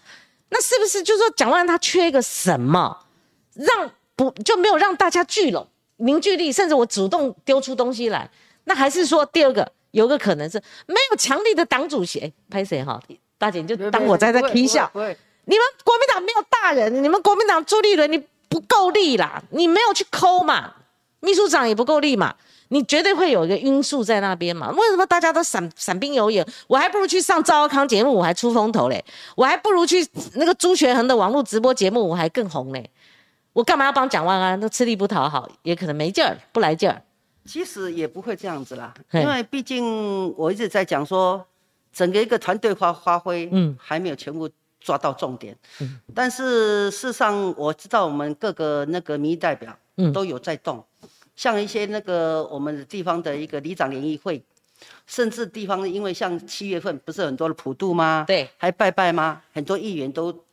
[0.54, 2.96] 那是不是就说蒋万安他缺一个什么，
[3.54, 6.52] 让不就没有让大家聚拢凝聚力？
[6.52, 8.30] 甚至我主动丢出东西来，
[8.64, 12.20] 那还是说第二个有个可能是没有强力的党主席？
[12.20, 13.02] 哎，拍谁哈？
[13.36, 14.88] 大姐你就当我在在踢笑。
[14.94, 18.24] 你们国民党没有大人，你们国民党朱立伦你。
[18.46, 20.72] 不够力啦，你没有去抠嘛，
[21.18, 22.36] 秘书长也不够力嘛，
[22.74, 24.68] 你绝对会有一个因素在那边嘛。
[24.72, 26.44] 为什么大家都闪闪兵游眼？
[26.66, 29.02] 我还不如去上赵少康节目，我还出风头嘞。
[29.36, 32.90] 我还不如去那个朱学恒的网络直播节目，我还更红嘞。
[33.52, 34.60] 我干嘛要帮蒋万安？
[34.60, 37.00] 都吃力不讨好，也可能没劲儿，不来劲儿。
[37.44, 41.46] 其实也不会这样子啦，因为毕竟我一直在讲说，
[41.92, 44.50] 整个一个团队发发挥，嗯，还没有全部。
[44.84, 45.56] 抓到重点，
[46.14, 49.74] 但是事实上我知道我们各个那个民意代表
[50.12, 50.84] 都有在动，
[51.36, 54.42] 像一些那个我们地方的一个里长联谊会，
[55.06, 58.24] 甚至地方因为像七月份不是很多的普渡吗？
[58.26, 59.42] 对，还拜拜吗？
[59.52, 60.44] 很多议员都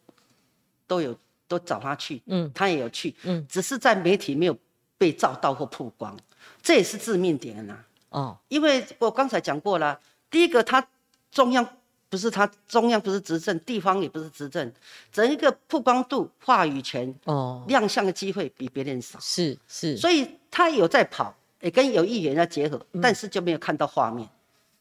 [0.88, 1.18] 都有
[1.48, 4.58] 都找他去，嗯，他也有去，嗯，只是在媒体没有
[4.98, 6.18] 被照到或曝光，
[6.62, 7.78] 这也是致命点呐。
[8.10, 10.88] 哦，因为我刚才讲过了，第一个他
[11.32, 11.68] 中央。
[12.12, 14.70] 不是他中央不是执政，地方也不是执政，
[15.14, 24.28] 整一个曝光度、话语权、哦，亮相的机会比别人少，是是，所以他有在跑，也跟有议员要结合，但是就没有看到画面，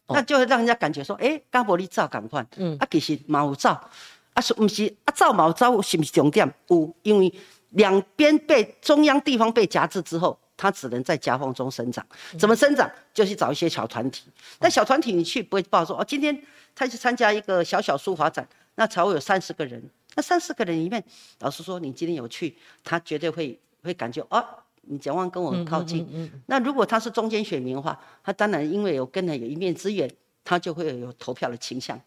[0.09, 3.81] 那就会让人家感觉说，哎，刚伯利照赶快，嗯，啊其实毛照，
[4.33, 6.53] 啊是不是啊照毛照是不是重点？
[6.67, 7.33] 有，因为
[7.69, 10.37] 两边被中央地方被夹制之后。
[10.61, 12.05] 它只能在夹缝中生长，
[12.37, 12.87] 怎么生长？
[13.15, 14.29] 就去找一些小团体。
[14.59, 16.39] 那小团体你去不会报说哦，今天
[16.75, 19.81] 他去参加一个小小书法展，那才会有三十个人。
[20.13, 21.03] 那三十个人里面，
[21.39, 24.45] 老师说你今天有去，他绝对会会感觉哦，
[24.83, 26.31] 你蒋万跟我很靠近。
[26.45, 30.07] 那如果他是中间选民的话，他当然因为有跟人有一面之缘，
[30.43, 31.99] 他就会有投票的倾向。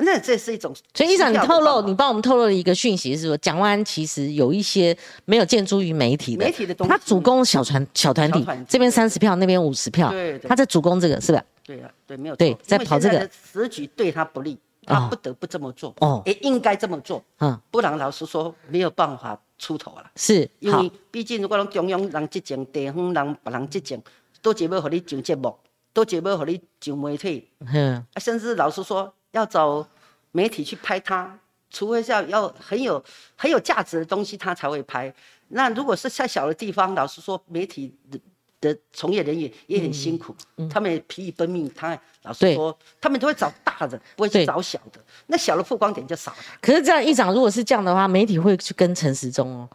[0.00, 11.42] 那这是一种，所以，医长，你透露，你帮我们透露了一个讯息，是说蒋万安其实有一些没有建诸于媒体的，媒体的东西，他主攻小团小团体，这边三十票，那边五十票，对，他在主攻这个，是吧？
[11.64, 13.28] 对啊，对，没有对，在跑这个。
[13.52, 24.00] 时局对他不利，他不得不这么做，哦，也应该这么做，嗯，不然老实说没有办法出头了，是，因为毕竟如果中央人执政，地方人别人执政，
[24.40, 25.54] 都只要和你上节目，
[25.92, 29.86] 都只要和你上媒体，嗯，啊，甚至老实说要找。
[30.30, 31.36] 媒体去拍他，
[31.70, 33.02] 除非是要要很有
[33.34, 35.12] 很有价值的东西，他才会拍。
[35.48, 38.20] 那如果是太小的地方，老实说，媒体的
[38.60, 40.36] 的从业人员也很辛苦，
[40.70, 41.68] 他们也疲于奔命。
[41.74, 45.00] 他老实说，他们都会找大的，不会去找小的。
[45.28, 46.38] 那小的曝光点就少了。
[46.60, 49.68] 可是这样一长，如果是这样的话，媒体会去跟陈时中哦。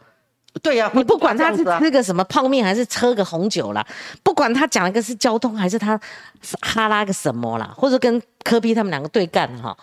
[0.62, 3.86] 对呀，你不管他是吃个什么泡面，还是喝个红酒啦，
[4.22, 6.00] 不管他讲一个是交通，还是他
[6.60, 9.76] 哈拉个什么啦，或者跟科比他们两个对干哈。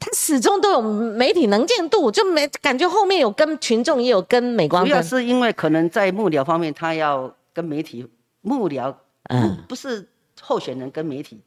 [0.00, 4.84] 他始终都有媒体能见度，就没感觉后面有跟群众也有跟美光。
[4.84, 8.08] 主要是因为可能在幕僚方面，他要跟媒体
[8.42, 10.08] 幕僚，嗯，不是
[10.40, 11.40] 候选人跟媒体，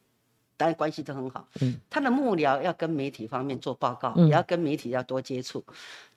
[0.58, 1.46] 当然关系都很好。
[1.62, 5.64] 嗯，他的幕僚要跟媒体方面做报告，也要跟媒体要多接触，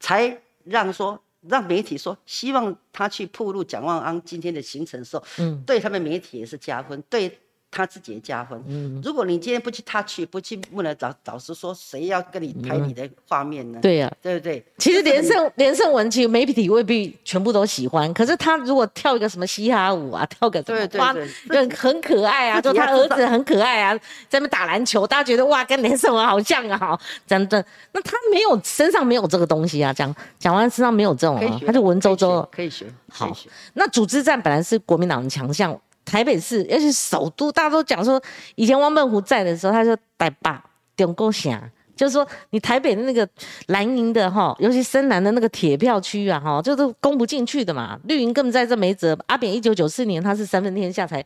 [0.01, 1.17] 才让说
[1.49, 7.39] 让媒体说希望他去铺路蒋万安今天的行程的时候，嗯，对他们媒体也是加分，对。
[7.75, 8.57] 他自己的加分。
[8.67, 13.79] 嗯，如果你今天不去他去，不去问了导导师说谁要跟你拍你的画面呢？
[13.81, 14.63] 对呀，对不对？
[14.77, 21.13] 其实连胜连胜文其实媒体未必全部都喜欢，可是他如果跳一个什么嘻哈舞啊，跳个什么花，
[21.49, 27.63] 很很可爱啊，就他儿子很可爱啊，在那打篮球，大家觉得哇，跟连胜文好像啊， 真的。
[27.91, 32.85] 那他没有身上没有这个东西啊，讲讲完身上没有这种啊，他就文绉绉，可以学。
[33.09, 33.35] 好，
[33.73, 35.77] 那组织战本来是国民党的强项。
[36.05, 38.21] 台北市，而且首都，大家都讲说，
[38.55, 40.63] 以前汪笨湖在的时候，他说台霸
[40.95, 41.59] 顶够响，
[41.95, 43.27] 就是说你台北的那个
[43.67, 47.99] 蓝营的哈，尤其深蓝的那个铁票区啊哈，就是攻不进去的嘛。
[48.03, 49.17] 绿营根本在这没辙。
[49.25, 51.25] 阿扁一九九四年他是三分天下才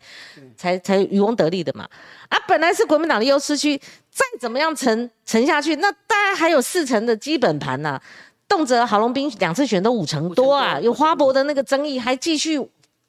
[0.56, 1.88] 才才渔翁得利的嘛。
[2.30, 3.78] 啊，本来是国民党的优势区，
[4.10, 8.00] 再怎么样沉沉下去，那大概还有四成的基本盘呐。
[8.48, 12.60] 动辄郝龙斌两次选都五成多啊，有花博的那个争议还继续。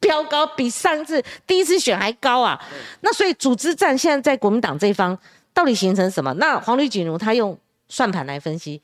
[0.01, 2.61] 飙高比上次第一次选还高啊！
[3.03, 5.17] 那所以组织战现在在国民党这方
[5.53, 6.33] 到底形成什么？
[6.35, 7.57] 那黄绿锦如他用
[7.89, 8.81] 算盘来分析，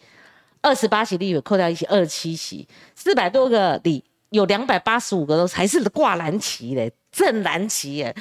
[0.60, 8.14] 二十八席立委扣掉一席，二十七席，四百多个里有两百八十五个都还是挂蓝旗嘞，正蓝旗耶。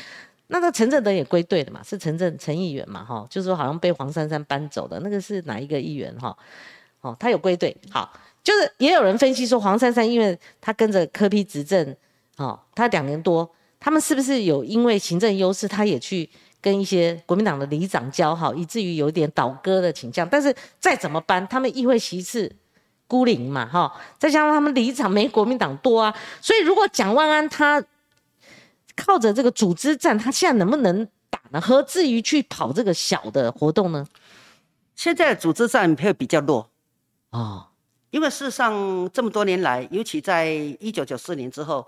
[0.47, 6.38] 那个陈正德也归队的嘛，是陈正陈议员嘛哈，就是说好像被黄珊珊搬走的那个是哪一个议员哈？
[7.01, 7.75] 哦，他有归队。
[7.89, 11.95] 好，就是也有人分析说，黄珊珊因为他跟着柯批执政，
[12.38, 16.30] 哦，他两年多，他们是不是有因为行政优势，他也去
[16.62, 20.28] 跟一些国民党的里长交好，以至于有点倒戈的倾向？
[20.28, 22.52] 但是再怎么搬，他们议会席次
[23.08, 27.84] 孤零嘛，哈，再加上他们里长没国民党多啊，所以如果蒋万安他
[28.95, 31.62] 靠着这个组织战，他现在能不能打呢？
[31.62, 34.06] 何至于去跑这个小的活动呢？
[34.95, 36.69] 现在组织战会比较弱
[37.30, 37.67] 哦，
[38.10, 40.48] 因为事实上这么多年来，尤其在
[40.80, 41.86] 一九九四年之后，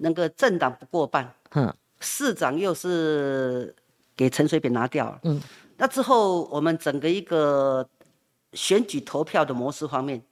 [0.00, 3.74] 那个政党不过半，嗯，市长又是
[4.16, 5.40] 给陈水扁拿掉了，嗯，
[5.76, 7.88] 那之后我们整个一个
[8.52, 10.22] 选举投票的模式方面，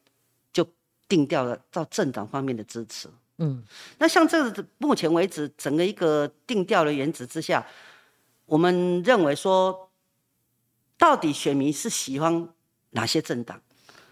[0.53, 0.67] 就
[1.09, 3.63] 定掉了到政党方面的支持，嗯，
[3.99, 7.67] 那像这目前为止整个一个定调的原则之下，
[8.47, 9.85] 我们认为说。
[11.01, 12.49] 到底选民是喜欢
[12.91, 13.63] 哪些政党？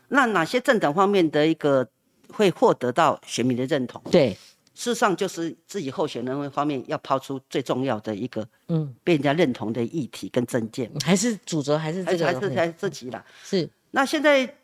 [0.07, 1.85] 那哪些政党方面的一个
[2.33, 4.01] 会获得到选民的认同？
[4.09, 4.39] 对，
[4.77, 13.25] 事实上就是自己候选人方面要抛出最重要的一个，嗯，被人家认同的议题跟政见，还是主轴还是这个，还是还是自己啦。
[13.43, 13.69] 是。
[13.91, 14.55] 那现在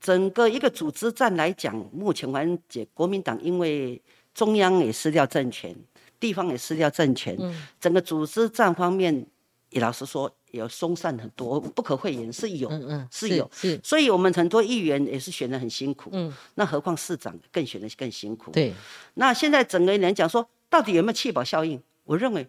[0.00, 4.02] 整个一个组织战来讲，目前完解国民党因为
[4.34, 5.74] 中央也失掉政权，
[6.18, 9.24] 地方也失掉政权，嗯，整个组织战方面，
[9.70, 10.30] 也老实说。
[10.54, 18.72] 有松散很多，不可讳言是有，嗯嗯，是有，是，所以我们很多议员也是选的很辛苦，嗯，那何况市长更选的更辛苦，对。
[19.14, 21.82] 那现在整个人讲说，到底有没有弃保效应？
[22.04, 22.46] 我认为，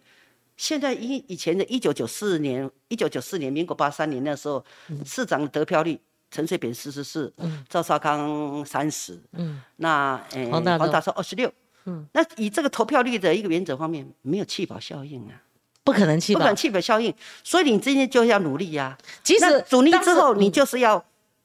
[0.56, 4.64] 现在以以前的一九九四年，一九九四年，民国八三年那时候，
[5.04, 5.98] 市长得票率，
[6.30, 11.52] 陈水扁四十四，嗯，赵少康三十，嗯，那呃黄大黄大寿二十六，
[11.86, 15.42] 嗯，那以这个投票率的一个原则方面，没有弃保效应啊。
[15.86, 18.98] 不可能气，不可能气本效应，所以你今天就要努力呀。
[19.22, 21.02] 即使主力之后，你就是要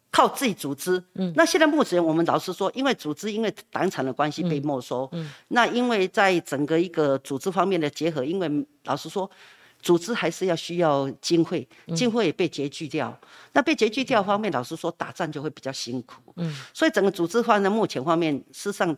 [0.10, 1.02] 靠自己组织。
[1.14, 5.08] 嗯，那现在目前我们老实说，因为组织因为党产的关系被没收。
[5.12, 8.50] 嗯，那因为在整个一个组织方面的结合，因为
[8.86, 9.30] 老实说，
[9.80, 13.16] 组织还是要需要经费，经费也被拮据掉。
[13.54, 16.16] 那被拮据掉方面，老实说，打仗就会比较辛苦。
[16.38, 18.98] 嗯，所以整个组织方面，目前方面事实上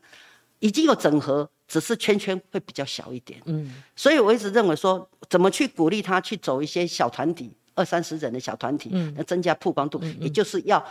[0.60, 1.50] 已经有整合。
[1.68, 10.86] 只是圈圈会比较小一点，嗯，所以我一直认为说，怎么去鼓励他去走一些小团体，二三十人的小团体，嗯，来增加曝光度，也就是要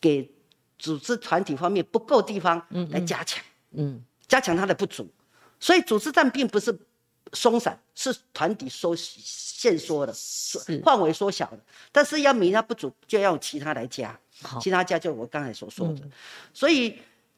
[0.00, 0.30] 给
[0.78, 5.06] 组织团体方面不够地方来加强，嗯，加强它的不足。
[5.60, 6.74] 所以组织战并不是
[7.32, 10.14] 松散，是团体缩限缩的，
[10.82, 11.58] 范围缩小的。
[11.92, 14.18] 但是要弥补不足，就要其他来加，
[14.60, 16.02] 其他加就我刚才所说的，
[16.54, 16.96] 所以。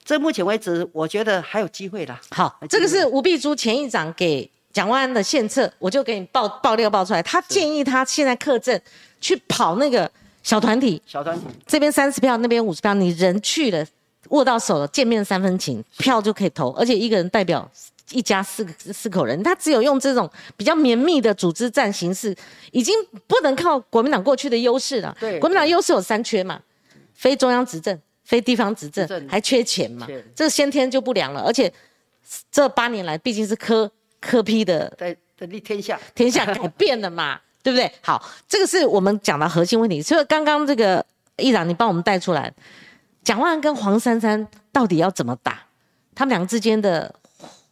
[0.09, 2.19] 这目前为止，我觉得还有机会啦。
[2.31, 7.23] 好，这个是吴碧珠前议长给蒋万安的献策，我就给你爆爆料爆出来。
[7.23, 8.81] 他建议他现在克阵
[9.21, 10.11] 去跑那个
[10.43, 13.85] 小团体，小团体这边三十票，那边五十票，你人去了，
[14.31, 17.71] 握到手了，见面三分情，票就可以投，而且一个人代表
[18.13, 22.35] 一家四个四口人，他只有用这种比较绵密的组织战形式，
[22.73, 22.95] 已经
[23.27, 25.15] 不能靠国民党过去的优势了。
[25.21, 26.59] 对，国民党优势有三缺嘛，
[27.13, 28.01] 非中央执政。
[28.29, 30.07] 非地方执政还缺钱嘛？
[30.35, 31.73] 这先天就不良了，而且
[32.53, 37.91] 这八年来毕竟是科科批的在在立天下，天下改变了嘛， 对不对？
[38.03, 40.03] 好，这个是我们讲的核心问题。
[40.03, 41.03] 所以刚刚这个
[41.39, 42.53] 议长，你帮我们带出来，
[43.25, 45.63] 蒋万安跟黄珊珊到底要怎么打？
[46.15, 47.15] 他们两个之间的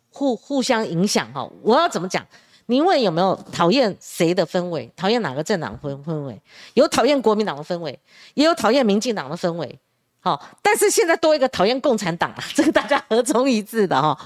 [0.08, 2.26] 互互相影响哈，我要怎么讲？
[2.64, 4.90] 您问有没有讨厌谁的氛围？
[4.96, 6.40] 讨厌哪个政党氛氛围？
[6.72, 8.00] 有讨厌国民党的氛围，
[8.32, 9.78] 也有讨厌民进党的氛围。
[10.26, 14.18] 好，但是现在多一个讨厌共产党啊， 这个大家合中一致的哈。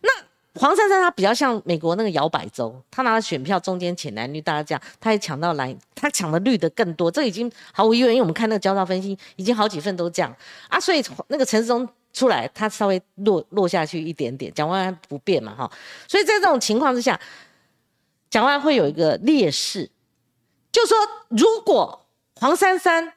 [0.00, 0.08] 那
[0.60, 10.32] 黄珊珊她比较像美国那个摇摆州，她拿了选票中间浅蓝绿，大家这样，她也抢到蓝，她抢的绿的更多，这已经毫无疑问，因为我们看那个交叉分析，已经好几份都这样
[10.68, 10.78] 啊。
[10.78, 15.68] 所以那个陈世忠出来，他稍微落落下去一点点，蒋万安不变嘛哈。
[16.06, 17.18] 所以在这种情况之下，
[18.30, 19.90] 蒋万安会有一个劣势，
[20.70, 20.96] 就说
[21.30, 23.14] 如果黄珊珊。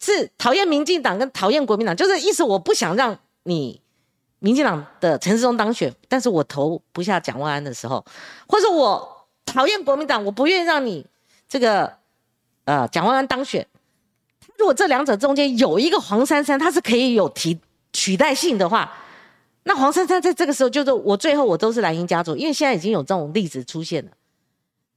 [0.00, 3.80] 是讨厌民进党跟讨厌国民党，就是意思我不想让你
[4.38, 8.02] 民进党的陈世忠当选，但是我投不下蒋万安的时候，
[8.48, 11.06] 或者我讨厌国民党，我不愿意让你
[11.46, 11.92] 这个
[12.64, 13.66] 呃蒋万安当选。
[14.56, 17.58] 如果这两者中间有一个黄珊珊，他是可以有提
[17.92, 18.90] 取代性的话，
[19.64, 24.12] 那黄珊珊在这个时候就是我最后我都是蓝营家族，因为现在已经有这种例子出现了，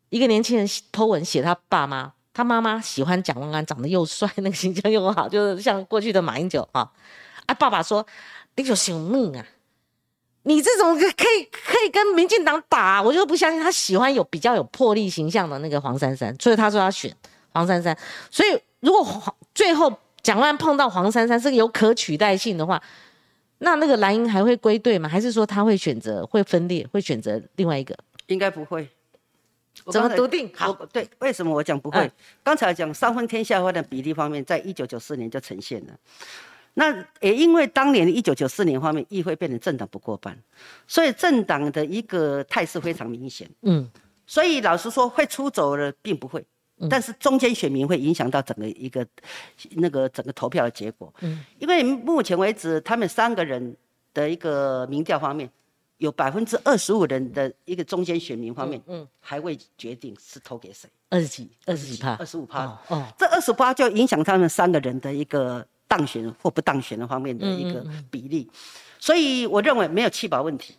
[0.09, 2.13] 一个年轻人偷文写他爸妈。
[2.34, 6.91] 他妈妈喜欢蒋万安，长得又帅，那个形象又好，就是像过去的马英九啊。
[7.45, 8.05] 啊，爸爸说
[8.55, 9.45] ：“你就姓命啊，
[10.43, 17.13] 你这种可以可以跟民进党打，我就不相信他喜欢有比较有魄力形象的那个黄珊珊，所以他说要选
[17.49, 17.97] 黄珊珊。
[18.31, 22.81] 所以如果黄最后蒋万碰到黄珊珊是有可取代性的话，
[23.59, 25.09] 那那个蓝营还会归队吗？
[25.09, 27.93] 还是说他会选择会分裂，会选择另外一个？
[28.27, 28.89] 应该不会。
[29.91, 30.49] 怎么笃定？
[30.55, 32.09] 好，对，为什么我讲不会？
[32.43, 35.93] 刚才讲三分天下花的比例方面，在一九九四年就呈现了。
[36.76, 40.38] 那也因为当年的一九九四年方面，议会变成政党不过半，
[40.88, 43.49] 所以政党的一个态势非常明显。
[43.61, 43.89] 嗯，
[44.26, 46.43] 所以老实说，会出走的并不会，
[46.89, 49.05] 但是中间选民会影响到整个一个
[49.71, 51.13] 那个整个投票的结果。
[51.21, 53.76] 嗯，因为目前为止，他们三个人
[54.13, 55.49] 的一个民调方面。
[56.04, 60.89] 有百分之二十五人的一个中间选民方面，嗯，还未决定是投给谁。
[61.10, 62.66] 二十几，二十几趴，二十五趴。
[62.89, 68.49] 哦，这二十八就影响他们三个人的一个当选或不当选的方面的一个比例。
[68.99, 70.76] 所以我认为没有弃保问题，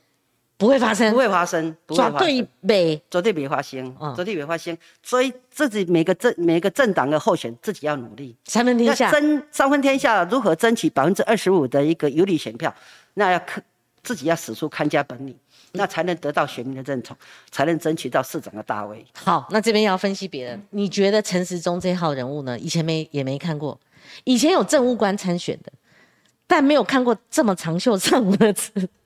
[0.58, 4.76] 不会发生，不会发生，绝对没，绝对没发生，绝对没发生。
[5.02, 12.74] 所以自己每个政每个政党的候选自己要努力，三分天下，争三分天下，如何争取百分之二十五的一个有利选票，
[13.14, 13.62] 那要克。
[14.04, 15.34] 自己要使出看家本领，
[15.72, 17.16] 那才能得到选民的认同，
[17.50, 19.04] 才能争取到市长的大位。
[19.14, 22.56] 好，那这边要分析别人，你觉得陈时中这号人物呢？
[22.58, 23.80] 以前没也没看过，
[24.24, 25.72] 以前有政务官参选的，
[26.46, 28.54] 但没有看过这么长袖善舞的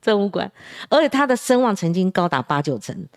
[0.03, 0.51] 政务官，
[0.91, 3.09] 而且他的声望曾经高达八九成，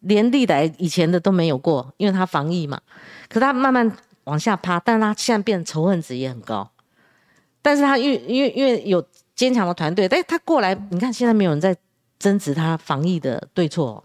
[0.00, 2.80] 连历来以前的都没有过，因为他防疫嘛。
[3.28, 3.90] 可他慢慢
[4.24, 6.70] 往下趴，但他现在变仇恨值也很高，
[7.60, 9.04] 但是他因为因为因为有。
[9.36, 11.76] 坚强的团队，但他过来，你看现在没有人在
[12.18, 14.02] 争执他防疫的对错，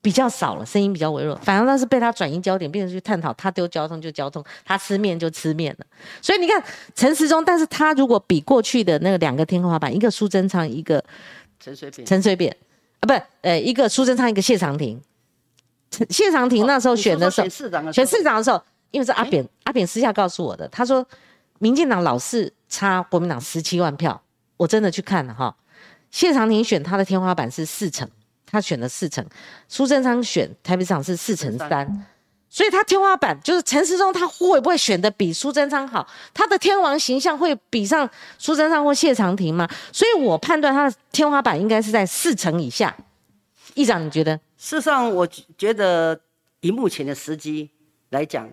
[0.00, 1.36] 比较少了，声音比较微弱。
[1.36, 5.86] 反而那是被他转移焦点，变成去探讨他丢交通就交通，他吃面就吃面了。
[6.22, 6.60] 所以你看
[6.94, 11.04] 陈时中，但是他如果比过去的那个两个天花板，一个苏贞昌，一个
[11.60, 12.56] 陈水扁，陈水扁
[13.00, 13.12] 啊，不，
[13.42, 14.98] 呃，一个苏贞昌，一个谢长廷。
[16.08, 21.06] 谢长廷那时候选的时候，选市长的时候，因为是阿扁，阿扁私下告诉我的，他说
[21.58, 24.18] 民进党老是差国民党十七万票。
[24.56, 25.56] 我真的去看了哈，
[26.10, 28.08] 谢长廷选他的天花板是四成，
[28.46, 29.24] 他选了四成，
[29.68, 32.06] 苏贞昌选台北市长是四成三，
[32.48, 36.06] 所以他天花板就是陈时中，他会不会选的比苏贞昌好？
[36.34, 39.68] 他的天王形象会比上苏贞昌或谢长廷吗？
[39.90, 42.94] 所以我判断他的天花板应该是在四成以下。
[43.74, 44.36] 议长，你觉得？
[44.58, 45.26] 事实上，我
[45.56, 46.20] 觉得
[46.60, 47.70] 以目前的时机
[48.10, 48.48] 来讲，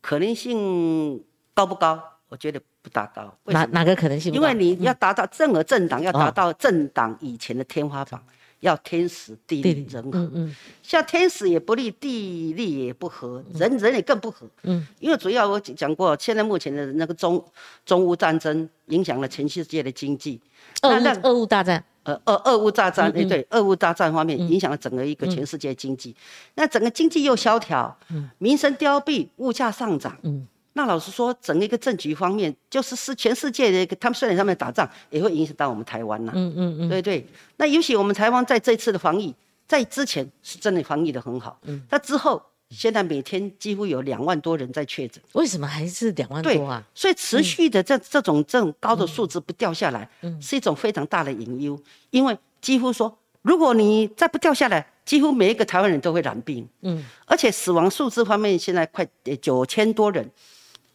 [0.00, 1.22] 可能性
[1.52, 2.00] 高不高？
[2.28, 2.62] 我觉得。
[2.82, 4.34] 不达到，哪哪个可能性？
[4.34, 8.20] 因为你要达到任何政党要达到政党以前的天花板，
[8.58, 10.18] 要天时地利人和。
[10.18, 14.48] 嗯嗯，像天时也不利，地利也不合，人人也更不合。
[14.64, 17.42] 嗯，因为主要我讲过，现在目前的那个中
[17.86, 20.40] 中乌战争影响了全世界的经济。
[20.82, 26.16] 俄乌俄乌大战，呃，俄俄乌大战，哎对，俄乌大战方面影响了整个一个全世界经济。
[26.54, 27.96] 那整个经济又萧条，
[28.38, 30.18] 民生凋敝，物价上涨。
[30.22, 30.48] 嗯。
[30.74, 36.32] 那老实说，整个一个政局方面，就是是全世界的一个，他们虽然他们打仗，也会影响到我们台湾呐。
[36.34, 37.26] 嗯嗯嗯，对对。
[37.58, 39.34] 那尤其我们台湾在这次的防疫，
[39.68, 41.58] 在之前是真的防疫的很好。
[41.64, 41.82] 嗯。
[41.90, 45.22] 那之后，现在每天几乎有两万多人在确诊。
[45.32, 46.82] 为什么还是两万多啊？
[46.94, 51.78] 所以持续的这这种这种高的数字不掉下来，嗯是一种非常大的隐忧。
[52.08, 56.66] 因为几乎说，如果你再不掉下来，几乎每一个台湾人都会染病。
[56.80, 57.04] 嗯。
[57.26, 59.06] 而且死亡数字方面，现在快
[59.42, 60.30] 九千多人。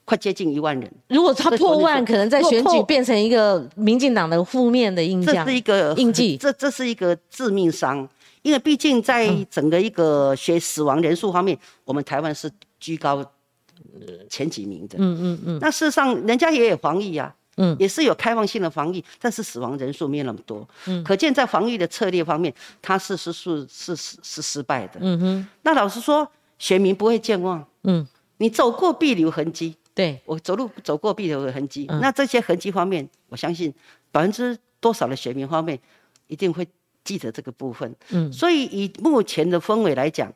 [0.08, 0.90] 快接近一万人。
[1.10, 5.36] 如果他破万，可能在选举变成一个民进党的负面的印象。
[5.36, 8.08] 这是一个印记，这这是一个致命伤。
[8.42, 12.50] 因为毕竟在整个一个学死亡人数方面，我们台湾是
[12.80, 13.22] 居高
[14.30, 14.96] 前几名的。
[14.98, 15.60] 嗯嗯嗯。
[15.60, 20.66] 那事实上，人家也有防疫啊，嗯，也是有开放性的防疫，但是死亡人数没有那么多。
[20.86, 21.04] 嗯。
[21.04, 25.00] 可见在防疫的策略方面，它是是是是是是失败的。
[25.02, 25.48] 嗯哼。
[25.64, 26.26] 那老实说，
[26.58, 27.62] 选民不会健忘。
[27.84, 28.08] 嗯。
[28.38, 29.76] 你走过必留痕迹。
[29.98, 30.22] 对。
[30.26, 33.74] 我走路走过必有痕迹，那这些痕迹方面，我相信
[34.12, 35.78] 百分之多少的选民方面
[36.28, 36.66] 一定会
[37.04, 37.94] 记得这个部分。
[38.12, 40.32] 嗯，所以以目前的氛围来讲，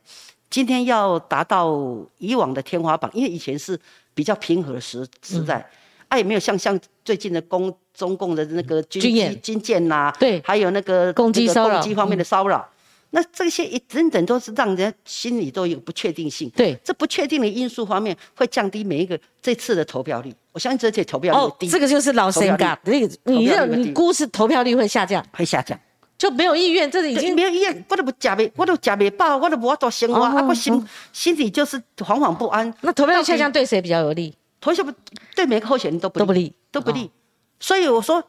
[0.50, 1.78] 今天要达到
[2.18, 3.80] 以往的天花板，因为以前是
[4.16, 5.70] 比较平和的时时代，
[6.08, 9.88] 啊也没有像像最近的公中共的那个军机军舰。
[9.88, 12.68] 呐，对，还有那个攻击方面的骚扰。
[13.14, 16.50] 那这些一等等都是让人家心里都有不确定性。
[16.56, 20.34] 对，这不确定的因素方面会降低每一个这次的投票率。
[20.54, 21.68] 我相信这次投票率低。
[21.68, 25.22] 这个就是老神嘎，那个你认你估是投票率会下降？
[25.34, 25.78] 会下降，
[26.18, 27.86] 就没有意愿，这是已经没有意愿。
[27.90, 32.74] 我都不假没，我都假没报，我都不多生活，啊，我心心里就是惶惶不安。
[32.80, 34.34] 那投票率下降对谁比较有利？
[34.62, 34.94] 投票不
[35.36, 37.12] 对每个候选人都不都不利，都不利。
[37.60, 38.24] 所以我说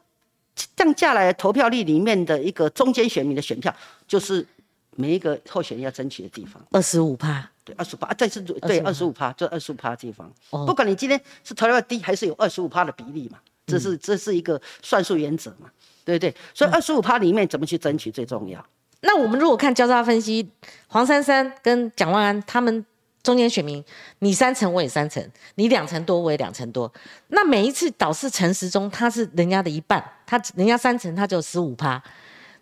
[0.75, 3.73] 降下来投票率里面的一个中间选民的选票
[4.05, 4.45] 就是。
[4.95, 10.31] 每一个候选人要争取的地方，二十五趴，对，二十五趴，这是对二十五趴，这二十五趴地方。
[10.49, 15.69] 不管你今天是投票低，还是有二十五趴的比例嘛，这是这是一个算术原则嘛，
[16.05, 16.35] 对不对？
[16.53, 18.63] 所以二十五趴里面怎么去争取最重要。
[19.01, 20.49] 那我们如果看交叉分析，
[20.87, 22.85] 黄珊珊跟蒋万安他们
[23.21, 23.83] 中间选民，
[24.19, 25.25] 你三成我也三成，
[25.55, 26.91] 你两成多我也两成多。
[27.27, 32.01] 那每一次导致陈时中他是人家的一半，他人家三成他就十五趴。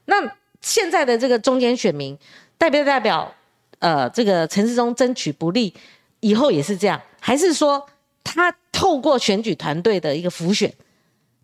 [0.05, 0.15] 那
[0.61, 2.17] 现在的这个中间选民
[2.57, 3.33] 代表代表。
[3.79, 5.73] 呃，这个陈世忠争取不利，
[6.19, 7.83] 以后也是这样，还是说
[8.23, 10.71] 他透过选举团队的一个浮选，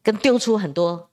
[0.04, 1.10] 跟丢出很多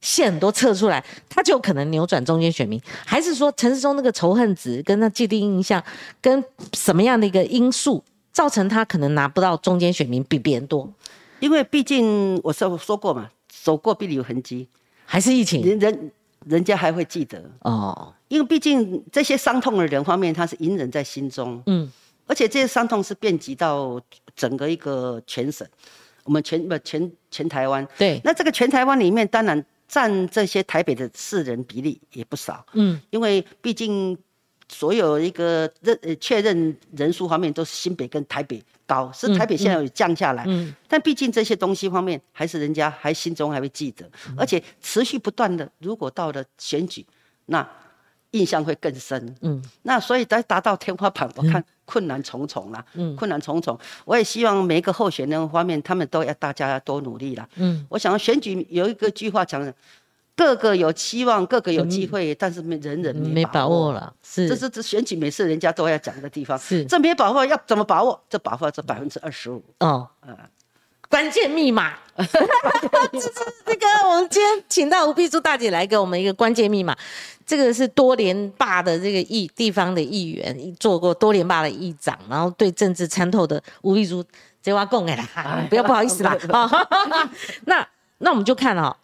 [0.00, 2.80] 线很多测出来，他就可能扭转中间选民？
[3.04, 5.84] 还是说陈世忠那个仇恨值跟他既定印象，
[6.22, 6.42] 跟
[6.72, 10.90] 什么样的一个因素造成他可能拿不到中间选民比别人多？
[11.40, 14.66] 因为毕竟我说说过嘛，走过必留痕迹，
[15.04, 16.10] 还是疫情人人。
[16.46, 17.42] 人家还会记得。
[17.60, 21.90] 哦，因为毕竟这些伤痛的人方面，他是隐忍在心中，嗯，
[22.26, 24.00] 而且这些伤痛是遍及到
[24.34, 25.66] 整个一个全省，
[26.24, 34.16] 我们全不全全台湾，对，那这个全台湾里面，当然占这些台北的市人比例也不少，嗯，因为毕竟。
[34.66, 40.46] 所有一个认呃确认人数方面都是新北跟台北高，是台北现在有降下来，
[40.88, 47.04] 但毕竟这些东西方面还是人家还心中还会记得，而且持续不断的，如果到了选举，
[47.46, 47.66] 那
[48.30, 49.34] 印象会更深。
[49.42, 52.84] 嗯，那所以在达到天花板，我看困难重重啦。
[52.94, 57.48] 嗯，困难重重，我也希望每一个候选人方面，他们都要大家要多努力啦。
[57.56, 59.72] 嗯，我想选举有一个句话讲。
[60.36, 64.12] 个个有期望，个个有机会，但是没人人没把握了。
[64.22, 66.58] 是，这是这选举每次人家都要讲的地方。
[66.58, 68.20] 是，这没把握要怎么把握？
[68.28, 69.62] 这把握这百分之二十五。
[69.78, 70.36] 哦，嗯，
[71.08, 71.94] 关键密码。
[72.16, 73.30] 这是
[73.66, 76.96] 那个，我们今天请到吴碧珠大姐来给我们一个关键密码。
[77.46, 84.24] 这个是多连霸的这个议地方的议员，做过多连霸的议长，然后对政治参透的吴碧珠，
[84.60, 86.36] 这话供给啦，不要不好意思啦。
[87.66, 87.86] 那
[88.18, 88.96] 那我们就看哦，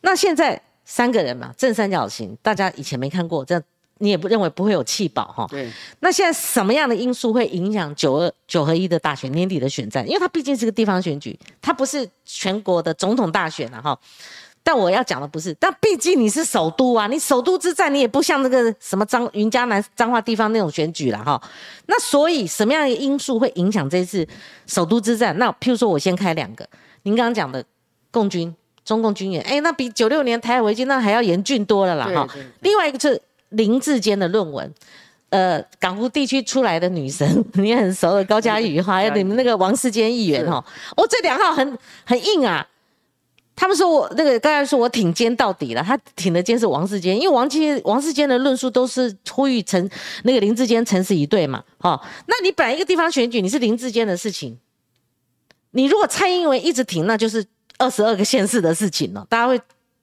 [0.00, 0.62] 那现在。
[0.90, 3.62] 三个人嘛，正三角形，大家以前没看过，这
[3.98, 5.46] 你也不认为不会有气保哈？
[5.50, 5.70] 对。
[6.00, 10.06] 那现在什么样的因素会影响九二九合一的大选年底的选战？
[10.08, 13.96] 因为它毕竟是个地方选举，它不是全国的总统大选了哈。
[14.62, 21.38] 但我要讲的不是，但毕竟你是首都啊，你首都之战你也不像那个什么张云嘉南彰化地方那种选举了哈。
[21.84, 24.26] 那所以什么样的因素会影响这次
[24.66, 25.36] 首都之战？
[25.36, 26.66] 那譬如说我先开两个，
[27.02, 27.62] 您刚刚讲的
[28.10, 28.54] 共军。
[28.88, 32.26] 中共军演，哎，那比九六年台海危机那还要严峻多了啦，哈。
[32.60, 33.20] 另外一个是
[33.50, 34.72] 林志坚的论文，
[35.28, 40.64] 呃，港湖地区出来的女神， 你很熟的高嘉瑜哈，还有你们那个王世坚议员哈，
[40.96, 42.66] 哦，这两号很很硬啊。
[43.54, 49.90] 他们说我那个刚才说我挺坚到底了，他挺的坚是王世坚，因为王坚王世坚的论述都是呼吁陈
[50.22, 52.00] 那个林志坚诚实以对嘛，哈。
[52.26, 54.56] 那你本来一个地方选举，你是林志坚的事情，
[55.72, 57.44] 你如果蔡英文一直挺，那就是。
[57.78, 59.58] 二十二个县市的事情了，大家会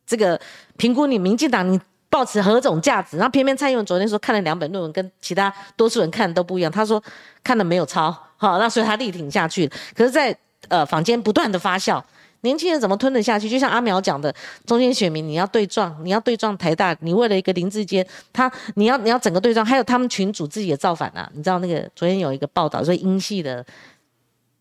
[0.08, 0.40] 这个
[0.78, 3.18] 评估你民进党你抱持何种价值？
[3.18, 6.72] 然后偏偏蔡英文昨天说看了两本论文，跟其他多数人看的都不一样。
[6.72, 7.04] 他说
[7.44, 9.70] 看了没有抄，好，那所以他力挺下去。
[9.94, 10.36] 可是，在
[10.70, 12.02] 呃坊间不断的发酵，
[12.42, 13.50] 年轻人怎么吞得下去？
[13.50, 14.34] 就像阿苗讲的，
[14.66, 21.30] 中间选民你要对撞，你要对撞台大，你为了一个林志坚，他你要你要整个对撞，还有他们群主自己也造反啊！
[21.34, 23.66] 你知道那个昨天有一个报道说英系的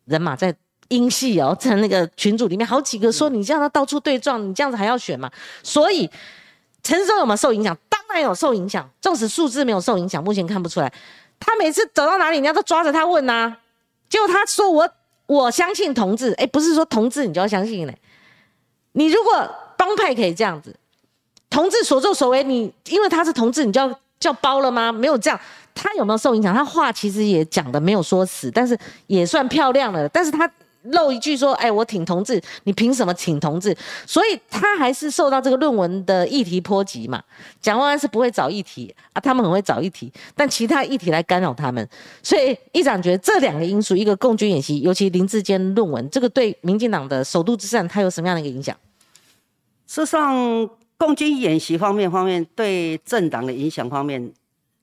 [0.07, 0.53] 人马在。
[0.89, 5.31] 英系哦，在那个群组里面，好几个说你这样他到处对撞，你这样子还要选吗？
[5.63, 6.09] 所以
[6.83, 7.77] 陈世忠有没有受影响？
[7.89, 10.93] 当然有受影响，纵使数字没有受影响，目前看不出来。
[11.41, 13.57] 他每次走到哪里，人家都抓着他问呐。
[14.09, 14.89] 结果他说我
[15.27, 17.99] 我相信同志，哎，不是说同志你就要相信嘞。
[18.93, 20.77] 你如果帮派可以这样子，
[21.51, 24.93] 同志所作所为，你因为他是同志，你就要叫包了吗？
[24.93, 25.41] 没有这样。
[25.75, 26.55] 他有没有受影响？
[26.55, 28.79] 他话其实也讲的没有说死，但是
[29.09, 30.09] 也算漂亮了。
[30.11, 30.49] 但是他。
[30.85, 33.77] 漏一句说，哎，我挺同志，你凭什么挺同志？
[34.07, 37.23] 所以他还是受到这个论文的议题波及嘛。
[37.61, 41.89] 蒋万安是不会找议题啊，他们很会找议题，但其他议题来干扰他们。
[42.23, 48.77] 所以议长觉得这两个因素，一个共军演习，尤其林志坚论文，这个对民进党的首都之战，它有什么样的一个影响？
[49.87, 54.33] 事实上，共军演习方面方面对政党的影响方面，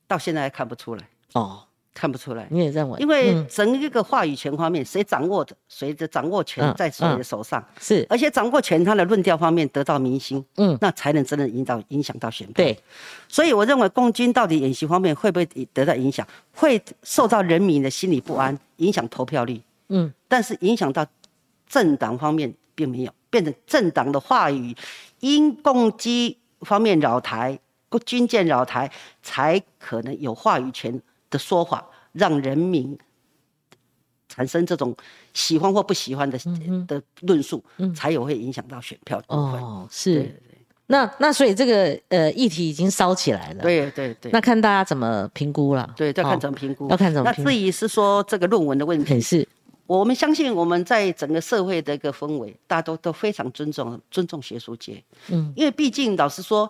[0.07, 1.63] 到现在还看不出来哦。
[1.93, 2.97] 看不出来，你也认为？
[2.99, 7.63] 因为整一个话语权方面，谁掌握的，谁的掌握权在谁的手上？
[7.79, 12.77] 是，而且掌握权，他的论调方面得到民心，嗯，那才能真的引导影响到选对，
[13.27, 16.25] 所以我认为共军到底演习方面会不会得到影响？
[16.53, 21.05] 会受到人民的心理不安，影响投票率，嗯，但是影响到
[21.67, 24.73] 政党方面并没有，变成政党的话语
[25.19, 27.59] 因共击方面扰台，
[28.05, 28.89] 军舰扰台，
[29.21, 31.01] 才可能有话语权。
[31.31, 32.95] 的说法让人民
[34.29, 34.95] 产生这种
[35.33, 36.37] 喜欢或不喜欢的
[36.85, 37.63] 的论述，
[37.95, 39.59] 才有会影响到选票的部分。
[39.59, 40.39] 哦，是。
[40.87, 43.63] 那那所以这个呃议题已经烧起来了。
[43.63, 44.29] 对对对。
[44.31, 45.89] 那看大家怎么评估了。
[45.95, 46.89] 对，要看怎么评估。
[46.89, 47.29] 要看怎么。
[47.29, 49.47] 那至于是说这个论文的问题，是。
[49.87, 55.01] 我们相信我们在整个社会的一个氛围，大家都都非常尊重尊重学术界。
[55.29, 55.53] 嗯。
[55.55, 56.69] 因为毕竟老实说，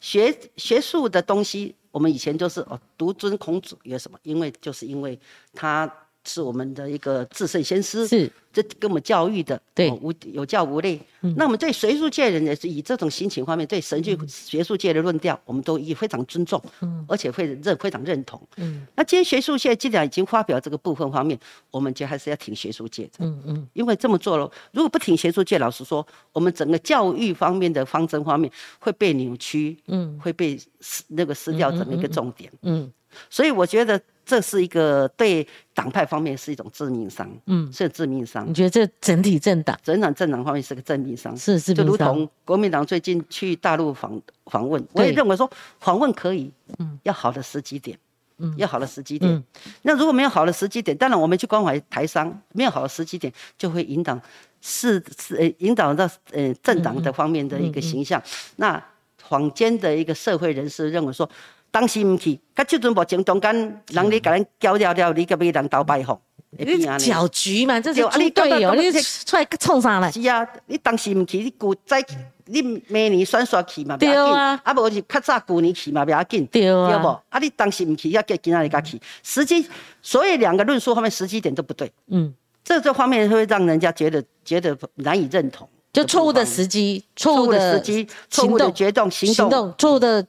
[0.00, 4.18] 学学术的东西，我们以前就是哦，独尊孔子有什么？
[4.24, 5.16] 因为就是因为
[5.54, 5.88] 他。
[6.24, 11.00] 是我们的一个至圣先师，是这给我们教育的，对，无有教无类。
[11.36, 18.86] 那我们对学术界人也是以这种心情方面，对神学学术界的论调，我们都以非常尊重，嗯，而且会认非常认同，嗯。
[18.94, 21.38] 那今天学术界既然已经发表这个部分方面，
[21.70, 23.68] 我们就还是要挺学术界的，嗯嗯。
[23.72, 32.92] 因为这么做了，如果不挺学术界，老实说，我们整个教育方面的方针方面会被扭曲，嗯，会被失那个失掉整个一个重点，嗯。
[33.28, 34.00] 所以我觉得。
[34.24, 38.48] 这是一个对党派方面是一种致命伤，嗯，是致命伤。
[38.48, 41.36] 你觉得这整体政党、整党政党方面是个致命伤？
[41.36, 45.50] 是是，就如同国民党最近去大陆访访问，我也认为说
[45.80, 47.98] 访问可以，嗯，要好的时机点，
[48.38, 49.42] 嗯，要好的时机点。
[49.82, 54.18] 那如果没有好的时机点，当然我们去关怀台商，没有好的时机点，就会引导
[54.60, 58.22] 是是呃引导到呃政党的方面的一个形象。
[58.56, 58.82] 那
[59.18, 61.28] 坊间的一个社会人士认为说。
[61.72, 66.20] 当时唔去，甲即阵目前中间人咧甲咱搅了了，你甲别人倒摆吼，
[66.50, 70.12] 你搅局嘛，这是猪队友，你出来冲啥来？
[70.12, 72.04] 是啊，你当时唔去，你古再
[72.44, 77.08] 你明年选选去嘛，对啊，啊无就较早旧年去嘛，不要紧，对啊，不？
[77.30, 79.66] 啊，你当时唔去，要叫今仔日甲去，时机，
[80.02, 90.26] 所以两个论述方面时机点都不对，嗯，这这方面会让人家觉得觉得难以认同，就错误的时机，错误的时机，错误的决定行动，错误的。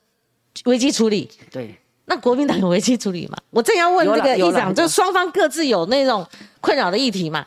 [0.66, 1.76] 危机处理，对，
[2.06, 3.38] 那国民党有危机处理吗？
[3.50, 6.26] 我正要问这个议长，就双方各自有那种
[6.62, 7.46] 困扰的议题嘛？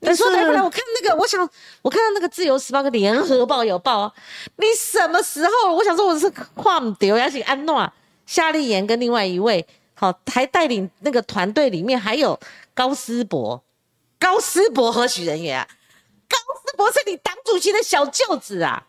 [0.00, 0.62] 你说来不来？
[0.62, 1.40] 我看那个，我想
[1.80, 4.12] 我看到那个《自由时报》跟《联合报》有报，
[4.56, 5.74] 你什么时候？
[5.74, 7.90] 我想说我是跨唔丢，要请安诺、
[8.26, 12.38] 夏立言跟另外一位，好，还带领那个团队里面还有
[12.74, 13.64] 高思博，
[14.18, 15.66] 高思博何许人也啊？
[16.28, 18.86] 高思博是你党主席的小舅子啊，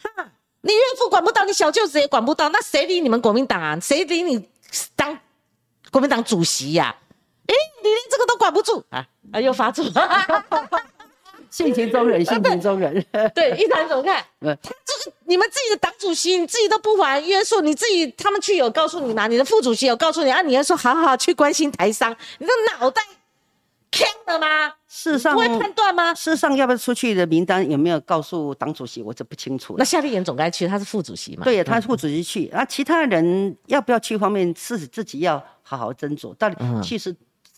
[0.00, 0.32] 哈。
[0.62, 3.78] 你岳父管不到，你小舅子也管不到，那谁理你们国民党啊？
[3.80, 4.48] 谁理你
[4.96, 5.18] 当
[5.90, 6.96] 国民党主席呀？
[7.46, 9.04] 哎，你连这个都管不住啊！
[9.32, 10.80] 啊，又发作了，
[11.50, 13.04] 性情中人， 性情中人。
[13.34, 14.24] 对，一谈怎么看？
[14.40, 19.26] 就是你们自己的党主席，你自己都不还约束，你自己他们去有告诉你吗？
[19.26, 20.40] 你的副主席有告诉你啊？
[20.42, 23.02] 你要说好好去关心台商，你的脑袋。
[23.90, 24.72] 骗的吗？
[24.94, 26.12] 事实上不会判断吗？
[26.14, 29.74] 事实上，要不要出去的名单有没有告诉党主席，我就不清楚。
[29.78, 31.44] 那夏立言总该去，他是副主席嘛？
[31.44, 32.50] 对呀，他是副主席去。
[32.52, 34.18] 那其他人要不要去？
[34.18, 37.16] 方面是自己要好好斟酌，到底去是。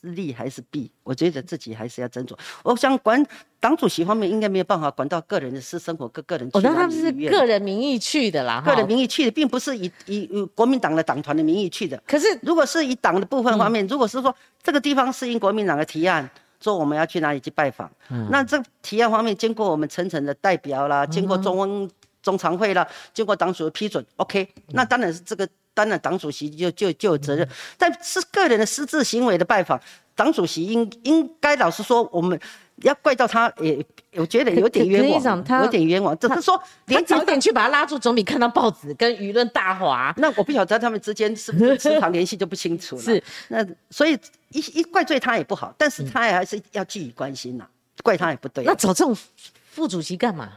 [0.09, 0.93] 利还是弊？
[1.03, 2.37] 我觉得自己还是要斟酌。
[2.63, 3.27] 我想管
[3.59, 6.47] 党主席方面应该没有办法管到个人的私生活，个个人。
[6.53, 11.97] 哦，那他们是个人名义去的啦，个人名义去的，并不是以以国民党的党团的名义去的。
[12.07, 16.29] 可是，如果是以党的部分方面，如果是说这个地方是因国民党的提案，
[16.61, 17.91] 说我们要去哪里去拜访，
[18.31, 21.91] 那这提案方面经过我们层层的代表啦，经过中央
[22.23, 25.49] 中常会啦，经过党主席批准，OK，那当然是这个。
[25.77, 29.77] 当然，党主席就就就有责任，但是个人的私自行为的拜访，
[30.15, 32.39] 党主席应应该老实说，我们
[32.77, 33.85] 要怪到他，也
[34.15, 36.17] 我觉得有点冤枉，有点冤枉。
[36.19, 40.15] 只是说，你早点去把他拉住，总比看到报纸跟舆论大哗。
[40.17, 43.03] 那我不晓得他们之间是不是时常联系就不清楚了。
[43.05, 44.19] 是，那所以
[44.51, 47.67] 一一怪罪他也不好，但是他还是要寄予关心呐，
[48.03, 48.65] 怪他也不对。
[48.65, 49.17] 那找这种
[49.71, 50.51] 副主席干嘛？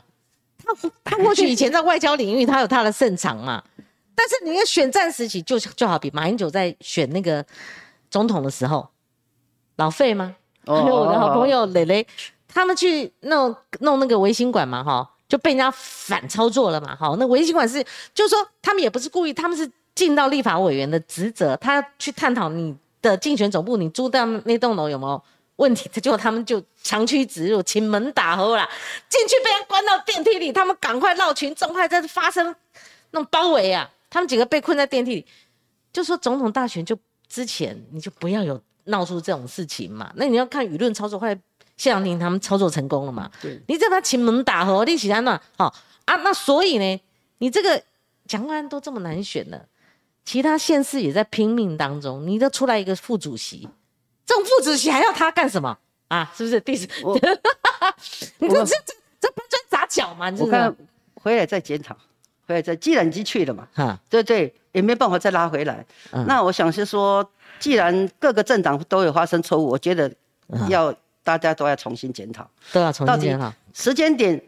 [0.64, 3.64] 他他过去以前在外交领域，他有他的擅长嘛。
[4.14, 7.45] 但是你要选战时期，就就好比马英九在选那个
[8.10, 8.89] 总统的时候，
[9.78, 10.36] 老费吗？
[10.67, 12.05] 还有我的好朋友蕾蕾，
[12.47, 17.15] 他们去弄弄那个维新馆嘛，哈，就被人家反操作了嘛，哈。
[17.17, 17.82] 那维新馆是，
[18.13, 25.23] 就是说他们也不是故意，他们是尽到立法委员的职责，他去探讨你的竞选总部，你租到那栋楼有没有
[25.55, 28.67] 问题，结果他们就强驱直入，请门打后啦，
[29.07, 32.53] 进去被人关到电梯里，他们赶快绕群众，快在发生
[33.11, 33.89] 那种包围啊。
[34.09, 35.25] 他们几个被困在电梯里，
[35.93, 36.97] 就说总统大选就
[37.30, 40.12] 之前你就不要有闹出这种事情嘛。
[40.16, 41.40] 那你要看舆论操作，后来
[41.78, 43.32] 谢长廷他们操作成功了嘛？
[43.42, 45.74] 对，你叫他请门打和立起来那好
[46.06, 46.16] 啊。
[46.18, 47.02] 那所以呢，
[47.38, 47.82] 你这个
[48.28, 49.66] 蒋万都这么难选了，
[50.26, 53.70] 其他县市也在拼命当中，你都出来一个副主席，
[54.26, 55.78] 这种副主席还要他干什么
[56.08, 56.32] 啊？
[56.36, 56.60] 是不是？
[56.60, 56.88] 第四，
[58.40, 60.34] 你这这这这搬砖砸脚嘛？
[60.40, 60.76] 我看
[61.16, 61.96] 回来再检讨。
[62.48, 65.86] 对，这既然已经去了嘛，哈，对对，也没办法再拉回来。
[66.26, 67.30] 那我想是说，
[67.60, 70.12] 既然各个政党都有发生错误，我觉得
[70.70, 70.93] 要
[71.24, 74.41] 大家都要重新检讨，都要重新检讨时间点。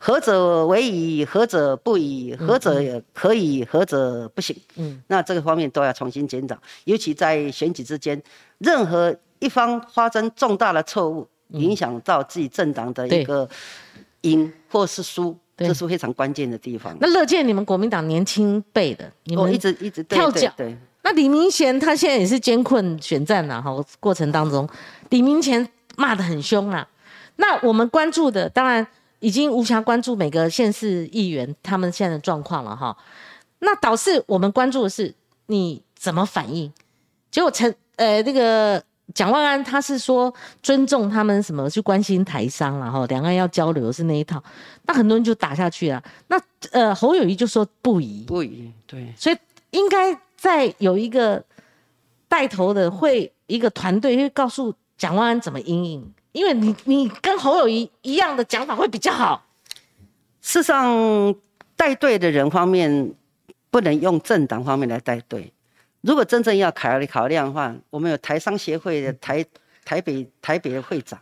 [0.00, 4.56] 何者为宜，何者不宜，何者可以，何者不行。
[4.76, 6.56] 嗯，那这个方面都要重新检讨。
[6.84, 8.22] 尤其在选举之间，
[8.58, 13.48] 任何一方发生重大的错误，影响到自己政党的一个
[14.20, 16.96] 赢或是输，这是非常关键的地方。
[17.00, 20.54] 那乐见你们国民党年轻辈的，你们一直一直跳脚。
[20.56, 20.78] 对，
[21.08, 24.68] 那李明贤他现在也是艰困选战了，哈，过程当中，
[25.08, 26.86] 李明贤骂得很凶啊。
[27.36, 28.86] 那我们关注的，当然。
[29.20, 32.96] 已经无暇关注每个县市议员他们现在的状况了哈，
[33.58, 35.12] 那导致我们关注的是
[35.46, 36.72] 你怎么反应？
[37.28, 38.80] 结果陈呃那个
[39.12, 40.32] 蒋万安他是说
[40.62, 44.40] 尊重他们什么去关心台商了哈，两岸要交流是那一套，
[44.84, 46.00] 那很多人就打下去了。
[46.28, 46.40] 那
[46.70, 49.36] 呃侯友谊就说不宜不宜对，所以
[49.72, 51.44] 应该再有一个
[52.28, 56.14] 带头的会一个团队会告诉蒋万安怎么应应。
[56.32, 59.44] 因为你你跟侯友谊一样的讲法会比较好。
[60.40, 61.34] 事实上，
[61.74, 63.12] 带队的人方面
[63.70, 65.52] 不能用政党方面来带队。
[66.02, 69.44] 如果真正要考虑考量的话，我们有台商协会的台
[69.84, 71.18] 台北台北的会长，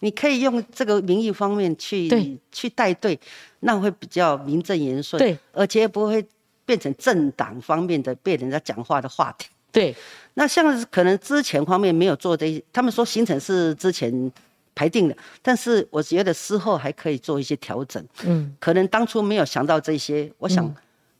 [0.00, 3.18] 你可以用这个名义方面去去带队，
[3.60, 6.22] 那会比较名正言顺，对，而且不会
[6.70, 9.48] 变成政党方面的被人家讲话的话题。
[9.72, 9.92] 对，
[10.34, 14.32] 那像可能之前方面没有做的，他们说行程是之前。
[14.72, 18.02] 排定的，但是我觉得事后还可以做一些调整。
[18.22, 20.74] 嗯，可能当初没有想到这些，我想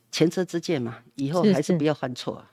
[0.09, 2.37] 前车之鉴嘛，以后还是不要犯错。
[2.37, 2.47] 啊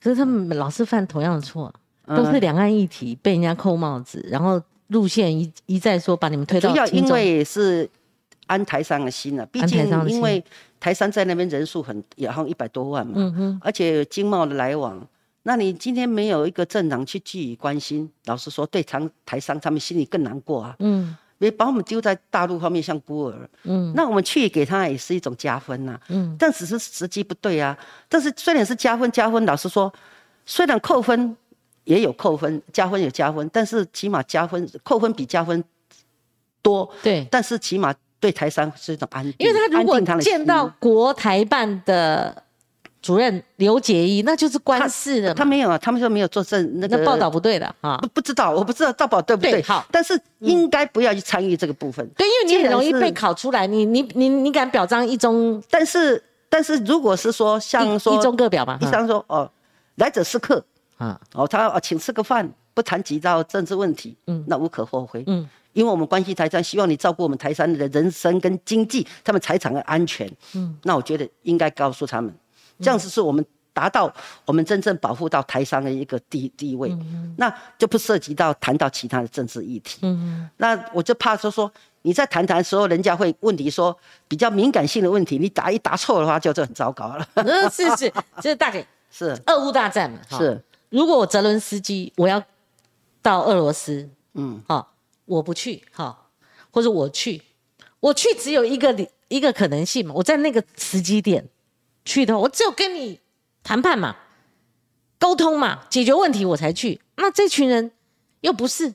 [0.00, 1.72] 可是他们老是犯同样的错，
[2.06, 6.70] 都是两岸议题被人家扣帽子，然后路线一一再说把你们推到。
[6.70, 7.88] 主要因为是
[8.46, 10.44] 安台上的心了，毕竟因为
[10.82, 15.00] 台山在那边人数很也好像一百多万嘛，嗯哼，而且经贸的来往。
[15.44, 20.74] 那你今天没有一个政党去给予关心，老实说，对台台商他们心里更难过啊。
[20.80, 23.48] 嗯，别把我们丢在大陆方面像孤儿。
[23.62, 26.00] 嗯，那我们去给他也是一种加分呐。
[26.08, 27.78] 嗯，但只是时机不对啊。
[28.08, 29.92] 但是虽然是加分加分，老实说，
[30.44, 31.36] 虽然扣分
[31.84, 35.62] 也有扣分，加分有加分，但是起码加分扣分比加分
[36.60, 36.92] 多。
[37.04, 42.42] 对，但是起码对台商是一种安定，因为他如果见到国台办的。
[43.02, 45.34] 主任刘杰一，那就是官司的。
[45.34, 47.98] 他没有啊，他们说没有做证，那个报道不对的啊。
[48.00, 49.60] 不不知道，我不知道报道对不对。
[49.64, 52.08] 好，但是应该不要去参与这个部分。
[52.16, 53.66] 对，因为你很容易被考出来。
[53.66, 55.60] 你你你你敢表彰一中？
[55.68, 59.50] 但是但是如果是说像说一中各表嘛，一中说哦，
[59.96, 60.64] 来者是客
[60.96, 72.34] 啊，哦他哦请吃个饭，不谈及到政治问题，嗯，那无可厚非，嗯，因为我们关系台山，希望你照顾我们台山的人生跟经济，他们财产的安全，嗯，那我觉得应该告诉他们。
[72.80, 74.12] 这样子是我们达到
[74.44, 76.94] 我们真正保护到台商的一个地地位，
[77.36, 80.00] 那就不涉及到谈到其他的政治议题。
[80.02, 81.70] 嗯那我就怕说说
[82.02, 83.96] 你在谈谈的时候，人家会问题说
[84.26, 87.26] 比较敏感性的问题，你答一答错的话，就就很糟糕了。
[87.70, 90.18] 是是，这是大姐是俄乌大战嘛？
[90.30, 90.62] 是。
[90.90, 92.42] 如果我泽伦斯基我要
[93.22, 94.91] 到俄罗斯，嗯，好，
[95.24, 96.30] 我不去，哈，
[96.70, 97.42] 或者我去，
[98.00, 98.94] 我去只有一个
[99.28, 101.48] 一个可能性嘛，我在那个时机点。
[102.04, 103.20] 去的话，我只有跟你
[103.62, 104.16] 谈判嘛，
[105.20, 107.00] 沟通嘛，解决问题我才去。
[107.14, 107.92] 那这群人
[108.40, 108.92] 又不是，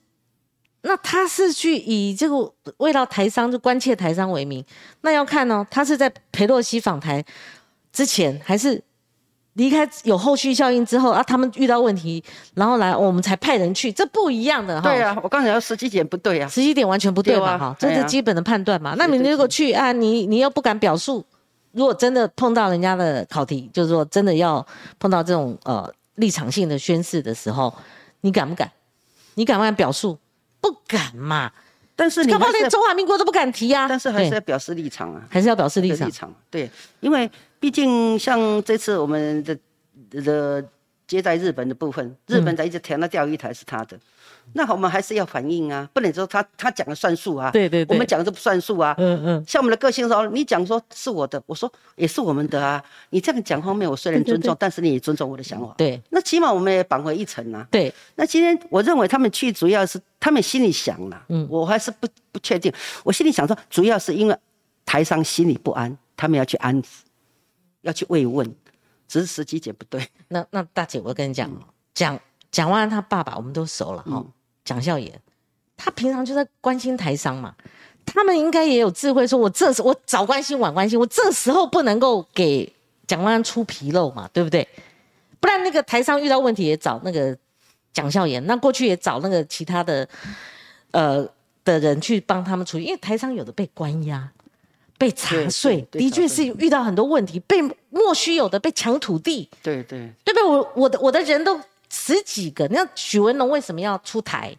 [0.81, 4.61] 那他是去以这个为了台商就关切台商为名，
[4.99, 7.23] 那要看哦，他是在裴洛西访台
[7.93, 8.83] 之前，还是
[9.57, 11.21] 离开有后续效应之后啊？
[11.23, 12.23] 他们遇到问题，
[12.55, 14.87] 然后来我们才派人去，这不一样的哈。
[14.87, 18.95] 对啊，我刚才说时机点不对啊，时机点完全不对嘛哈，这是基本的判断嘛。
[18.97, 21.25] 那你如果去啊，你你又不敢表述。
[21.73, 24.65] 如果真的碰到人家的考题，就是说真的要
[24.97, 27.71] 碰到这种呃立场性的宣誓的时候，
[28.21, 28.71] 你敢不敢？
[29.35, 30.17] 你敢不敢表述？
[30.59, 31.51] 不敢嘛。
[31.95, 33.87] 但是你恐怕连中华民国都不敢提啊。
[33.87, 35.21] 但是还是要表示立场啊。
[35.29, 36.07] 还是要表示立场。
[36.07, 37.29] 立场对，因为
[37.59, 39.57] 毕竟像这次我们的
[40.09, 40.63] 的
[41.05, 43.97] 接待日本的部分，日本在一直填的钓鱼台是他的。
[44.53, 47.51] 那我们还是要反应啊，不能说他他讲的算数啊。
[47.51, 48.95] 对对对，我们讲的不算数啊。
[48.97, 49.43] 嗯嗯。
[49.45, 52.81] 像我们的个性说，你讲说是我的，我说也是我们的啊。
[53.09, 55.73] 你这样讲方面，我虽然尊重，但是你也尊重我的想法。
[55.77, 56.01] 对。
[56.11, 57.67] 那起码我们也扳回一城啊。
[57.71, 57.93] 对。
[58.15, 62.71] 那今天我认为他们去主要是他们心里想了，嗯，我还是不不确定。
[63.03, 64.37] 我心里想说，主要是因为
[64.85, 66.87] 台商心里不安，他们要去安抚，
[67.81, 68.45] 要去慰问，
[69.07, 70.07] 只是时机点不对。
[70.29, 71.49] 那那大姐，我跟你讲，
[71.93, 72.19] 讲
[72.51, 74.25] 讲完他爸爸，我们都熟了哈。
[74.65, 75.17] 蒋孝严，
[75.77, 77.55] 他平常就在关心台商嘛，
[78.05, 82.69] 他们应该也有智慧，说我这时我早关心晚关心，我这时候不能够给
[83.07, 84.67] 蒋万安出纰漏嘛，对不对？
[85.39, 87.37] 不然那个台商遇到问题也找那个
[87.93, 90.09] 蒋孝严，那过去也找那个其他的
[90.91, 91.25] 呃
[91.63, 94.29] 的人去帮他们处理，因为台商有的被关押、
[94.97, 100.43] 被查税，的确是遇到很多问题，被莫须有的被抢土地，对对，对不对？
[100.43, 104.55] 我我的我的人都十几个，那许文龙为什么要出台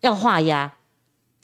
[0.00, 0.72] 要画押，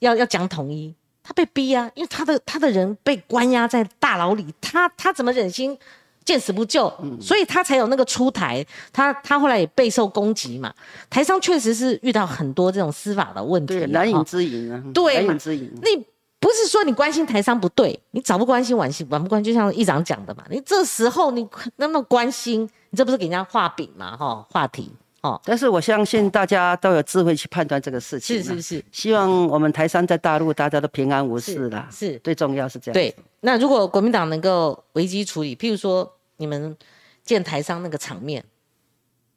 [0.01, 0.95] 要要讲统一？
[1.23, 5.79] 他被逼啊，因为他的他的人被关押在大牢里，他他怎么忍心
[6.23, 6.93] 见死不救？
[7.19, 8.63] 所以他才有那个出台。
[8.93, 10.75] 他他后来也备受攻击嘛。
[11.09, 14.83] 台商确实是遇到很多这种司法的问题，难以之隐啊。
[14.93, 15.73] 对，难以之隐。
[15.83, 16.05] 你
[16.45, 20.45] 不是说你关心台商不对，你早不关心晚心晚不关心，就像议长讲的嘛。
[20.51, 24.15] 你这时候你那么关心，你这不是给人家画饼嘛？
[24.15, 24.93] 哈，话题。
[25.23, 28.43] 哦，但是我相信大家都有智慧去判断这个事情。
[28.43, 31.89] 是是是，希望我们台商在大陆大家都平安无事啦。
[31.91, 32.93] 是，最重要是这样。
[32.93, 36.77] 对，那如果国民党能够危机处理，譬如说你们
[37.25, 38.45] 建台商那个场面，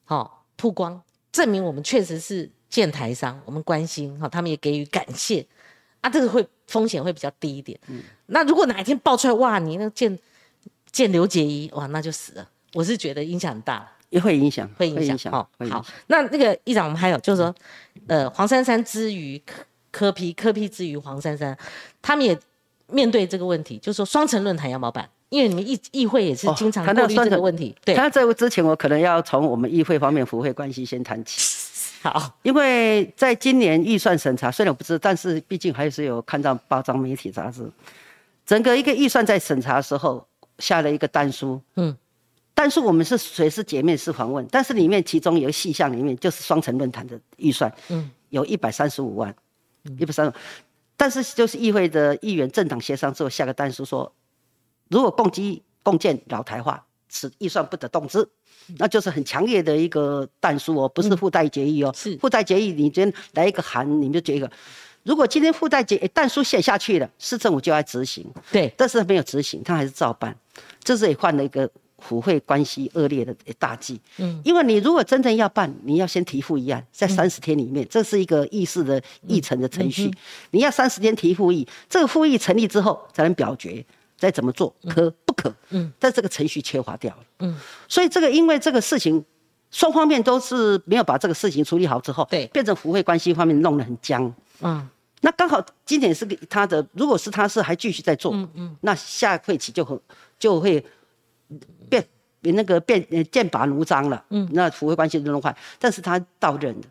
[0.03, 1.01] 好曝光，
[1.31, 5.47] 证明我们确实是建台商，我们关心，哈，他们也给予感谢，
[6.01, 7.79] 啊，这个会风险会比较低一点。
[7.87, 8.01] 嗯。
[8.27, 10.17] 那如果哪一天爆出来，哇，你那见
[10.91, 12.47] 见刘杰一，哇，那就死了。
[12.73, 13.89] 我是觉得影响很大。
[14.09, 15.33] 也会影响，会影响。
[15.33, 17.53] 哦，好，那那个议长，我们还有就是说，
[18.07, 21.57] 呃，黄珊珊之于柯柯批，柯批之于黄珊珊，
[22.01, 22.39] 他们也
[22.89, 25.09] 面对这个问题，就是说双城论坛要不要办？
[25.27, 27.75] 因为你们议议会也是经常过虑这个问题。
[27.83, 31.66] 对，他在之前，我可能要从我们议会方面府会关系先谈起。
[32.11, 37.69] 好，因为在今年预算审查，虽然我不知，但是毕竟还是有看到包装媒体杂志，
[38.45, 40.27] 整个一个预算在审查的时候
[40.59, 41.61] 下了一个单书。
[41.75, 41.95] 嗯。
[42.59, 49.31] 但是我们是随时姐妹式访问，但是里面其中有个细项，里面就是双城论坛的预算，嗯，有一百三十五万，
[49.99, 50.33] 一百三十，
[50.95, 54.11] 但是就是议会的议员政党协商之后下个单书说，
[54.89, 58.27] 如果共机共建老台化，此预算不得动之，
[58.77, 62.15] 那就是很强烈的一个弹书哦，不是附带决议哦，是。
[62.17, 64.49] 附带决议，你今天来一个函，你们就决一个，
[65.03, 70.35] 如果今天附带决弹书写下去了，市政府就要执行，对，但是没有执行，他还是照办，
[70.83, 71.69] 这是也犯了一个。
[71.99, 80.13] 府会关系恶劣的大忌，嗯，因为你如果真正要办，你要先提复议案，在三十天里面，这是一个议事的议程的程序，
[80.51, 83.83] 你要三十天提复议，这个复议成立之后才能表决，
[84.17, 85.53] 再怎么做可不可？
[85.69, 87.55] 嗯，但这个程序缺乏掉了，嗯，
[87.87, 89.23] 所以这个因为这个事情，
[89.71, 94.87] 双方面都是没有把这个事情处理好之后，对，变成府会关系方面弄得很僵，嗯，
[95.21, 99.99] 那刚好今天是他的，如果是他是还继续在做，嗯嗯，那下会期就很
[100.37, 100.83] 就会。
[101.89, 102.05] 变
[102.41, 103.01] 那个变
[103.31, 106.87] 剑拔弩张了，嗯，那府会关系就弄坏，但是他到任的，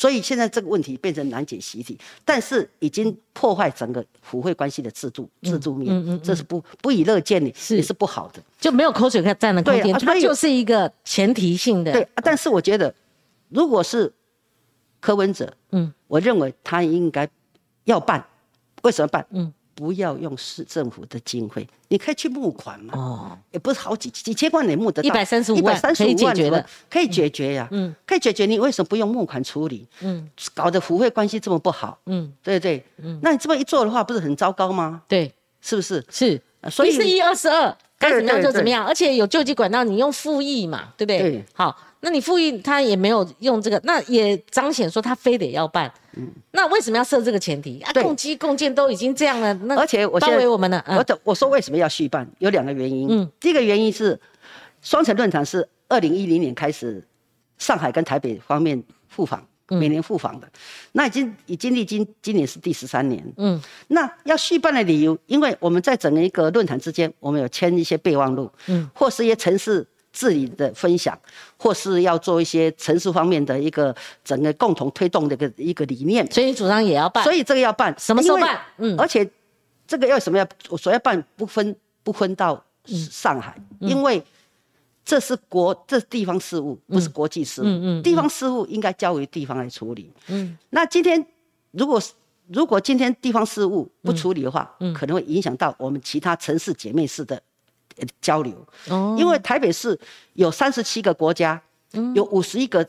[0.00, 7.76] 所以现在这个问题变成难解习题，但是已经破坏整个互惠关系的制度制度面，嗯嗯，这是不不以乐见的，是。
[7.76, 12.94] 也是不好的，就没有口水战的空间，它就是一个前提性的，对，但是我觉得
[13.50, 14.10] 如果是
[15.00, 17.28] 柯文哲，嗯，我认为他应该
[17.84, 18.24] 要办，
[18.80, 19.26] 为什么办？
[19.28, 19.52] 嗯。
[19.80, 22.92] 不要用市政府的经费，你可以去募款嘛。
[22.94, 27.66] 哦，也不是好几几千万，也募得到一百三十五万，可以解决的，可以解决呀。
[27.70, 28.44] 嗯，可以解决。
[28.44, 29.88] 你为什么不用募款处理？
[30.02, 31.98] 嗯，搞得府会关系这么不好。
[32.04, 32.84] 嗯，对对。
[32.98, 35.00] 嗯，那你这么一做的话，不是很糟糕吗？
[35.08, 36.04] 对，是不是？
[36.10, 36.42] 是。
[36.70, 38.84] 所以是一二十二，该怎么样就怎么样。
[38.84, 41.20] 而且有救济管道，你用复议嘛，对不对？
[41.20, 41.44] 对。
[41.52, 41.76] 好。
[42.02, 45.92] 那你复议他也没有用这个，那也彰显说他非得要办。
[46.16, 47.92] 嗯，那为什么要设这个前提啊？
[47.92, 50.82] 共机共建都已经这样了，那而且我包围我们了。
[50.88, 52.26] 我我说为什么要续办？
[52.38, 53.06] 有两个原因。
[53.10, 54.18] 嗯，第一个原因是
[54.80, 57.06] 双城论坛是二零一零年开始
[57.58, 58.82] 上海跟台北方面
[59.14, 60.48] 互访，每年复访的，
[60.92, 63.24] 那已经已经历经今年是第十三年。
[63.36, 69.86] 嗯，那要续办的理由，因为我们在整个一个论坛之间，我们有签一些备忘录，嗯，或是一些城市。
[70.12, 71.16] 治理的分享，
[71.56, 73.94] 或是要做一些城市方面的一个
[74.24, 78.58] 整个共同推动的一个一个理念，所以你主张也要办，所以这个要办，什么时候办？
[78.78, 79.24] 嗯，而且
[79.86, 84.20] 这个要什么要，我说要办不分不分到上海，因为
[85.04, 91.24] 这是国这是地方事务，不是国际事务，嗯嗯，地方事务应该交由地方来处理，嗯，那今天
[91.72, 92.00] 如果
[92.48, 97.40] 如果今天地方事务不处理的话，嗯，可能会影响到我们其他城市姐妹市的。
[98.18, 98.54] 交流，
[98.88, 99.98] 哦，因为台北市
[100.32, 101.60] 有三十七个国家，
[101.92, 102.88] 嗯，有五十一个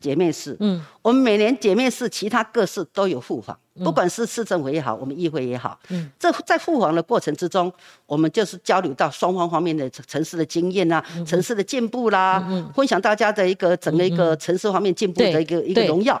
[0.00, 7.72] 姐妹市，嗯，我们每年姐妹市其他各市都有互访，不管是市政府也好，我们议会也好，嗯，这在互访的过程之中，
[8.06, 16.20] 我们就是交流到双方方面的城市的经验啊，城市的进步啦，分享大家的一个整个一个城市方面进步的一个一个荣耀，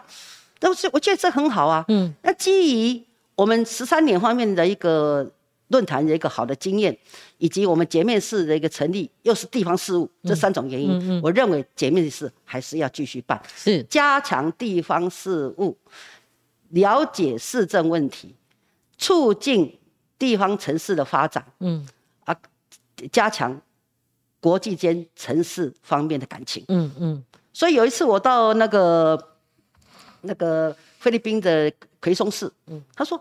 [0.58, 3.02] 都是我觉得这很好啊，嗯，那基于
[3.34, 5.30] 我们十三年方面的一个
[5.68, 6.96] 论坛的一个好的经验，
[7.36, 13.82] 以及我们洁面市的一个成立，又是地方事务，这三种原因，我认为洁面市还是要继续办，是。
[13.82, 15.76] 加强地方事务，
[16.70, 18.34] 了解市政问题，
[18.96, 19.78] 促进
[20.18, 21.86] 地方城市的发展，嗯
[22.24, 22.36] 啊，
[23.12, 23.60] 加强
[24.40, 27.24] 国际间城市方面的感情，嗯嗯。
[27.52, 29.36] 所以有一次我到那个
[30.22, 33.20] 那个菲律宾的奎松市，嗯，他说。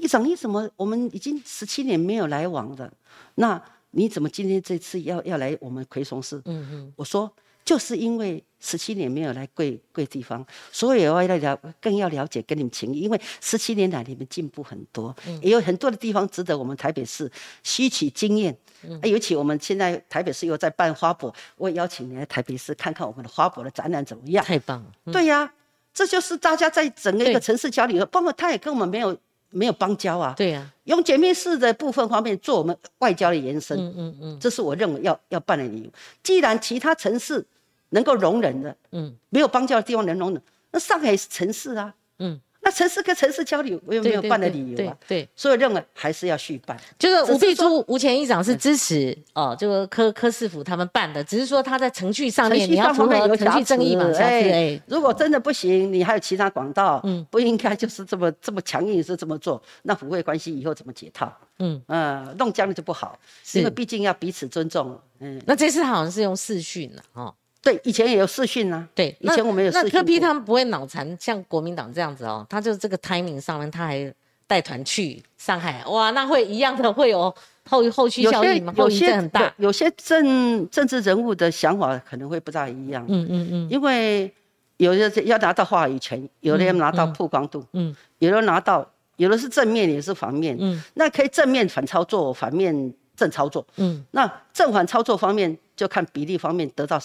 [0.00, 0.70] 议长，你怎么？
[0.76, 2.88] 我们已经十七年没有来往了，
[3.34, 3.60] 那
[3.90, 6.40] 你怎么今天这次要要来我们奎松市？
[6.44, 7.28] 嗯嗯，我说
[7.68, 10.42] 就是因为十七年没有来贵贵地方，
[10.72, 17.30] 所以我要了更要了解跟你们情谊，因为十七年来你们进步很多，也有很多的地方值得我们台北市
[17.62, 18.56] 吸取经验。
[18.84, 24.42] 嗯，尤其我们现在台北市又在办花博，我邀请你来台北市看看我们的花博的展览怎么样？
[24.42, 25.12] 太棒了！
[25.12, 25.52] 对呀，
[25.92, 29.14] 这就是大家在整个一个城市交流，包括他也跟我们没有。
[29.50, 35.90] 没有邦交啊，对呀，用姐妹市的部分方面做我们外交的延伸，嗯嗯嗯，这是我认为要要办的理由。
[36.22, 37.42] 既然其他城市
[37.90, 42.40] 能够容忍的，嗯，没有邦交的地方能容忍，那上海是城市啊，嗯。
[42.60, 44.94] 那城市跟城市交流，我有没有办的理由啊？
[45.06, 46.76] 对，所以认为还是要续办。
[46.98, 54.10] 就是吴碧珠吴前议长是支持哦，这个柯柯市府他们办的，只是说他在程序上面你要符合程序正义嘛。
[54.18, 61.32] 哎，如果真的不行，你还有其他管道，嗯，不应该就是这么这么强硬是这么做，那府会关系以后怎么解套？
[61.60, 63.18] 嗯嗯，弄僵了就不好，
[63.54, 65.00] 因为毕竟要彼此尊重。
[65.20, 67.32] 嗯，那这次好像是用视讯了哦。
[67.60, 68.88] 对，以前也有视讯啊。
[68.94, 69.90] 对，以前我们有视讯。
[69.92, 74.14] 那柯批他们不会脑残，像国民党这样子哦，他就这个 timing 上面，他还
[74.46, 77.34] 带团去上海，哇，那会一样的会有
[77.68, 78.72] 后后续效应吗？
[78.76, 83.04] 有些很大，有些政政治人物的想法可能会不大一样。
[83.08, 83.68] 嗯嗯嗯。
[83.68, 84.32] 因为
[84.76, 96.98] 有的要拿到话语权，有的要拿到曝光度，嗯，有的拿到，有的是正面，也是反面，嗯，那可以正面反操作，反面正操作，嗯，那正反操作方面就看比例方面得到。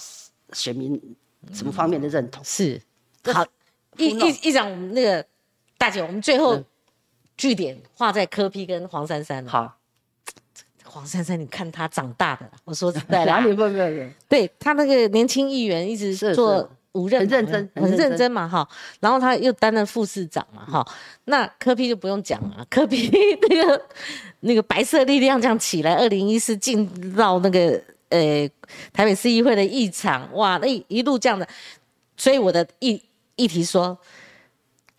[0.54, 1.00] 选民
[1.52, 2.82] 什么方面的认同是
[3.34, 3.46] 好？
[3.98, 5.24] 一一一讲那个
[5.78, 6.60] 大姐，我们最后
[7.38, 9.46] 据点画在柯批跟黄珊珊。
[9.46, 9.78] 好，
[10.84, 14.10] 黄珊珊，你看她长大的，我说实在的，哪里不没有？
[14.28, 18.68] 对他那个年轻议员一直做五任，很认真，很认真嘛哈。
[19.00, 20.84] 然后他又担任副市长嘛哈。
[21.26, 23.12] 那柯批就不用讲了，柯批
[23.48, 23.86] 那个
[24.40, 27.80] 那个白色力量这样起来，二零一四进到那个。
[28.14, 28.48] 呃，
[28.94, 31.48] 台北市议会的议场，哇，那一路这样的，
[32.16, 33.02] 所以我的议
[33.36, 33.98] 议题说，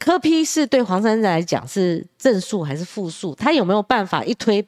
[0.00, 3.32] 科批是对黄珊珊来讲是正数还是负数？
[3.36, 4.66] 他有没有办法一推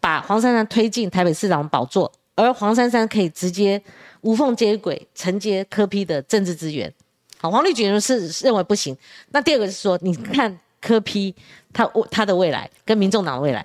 [0.00, 3.80] 把黄珊珊推进台北市长宝座，而黄珊珊可以直接
[4.22, 6.92] 无缝接轨承接科批的政治资源？
[7.38, 8.96] 好，黄立军是认为不行。
[9.30, 11.32] 那第二个是说，你看科批
[11.72, 13.62] 他他的未来跟民众党的未来，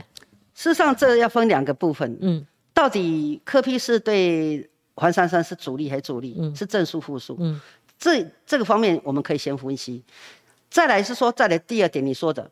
[0.53, 2.45] 事实上这要分两个部分，嗯。
[2.73, 6.35] 到底柯批是对黄珊珊是主力还是主力？
[6.55, 7.37] 是正数负数？
[7.39, 7.59] 嗯，
[7.97, 10.03] 这这个方面我们可以先分析。
[10.69, 12.49] 再来是说，再来第二点，你说的，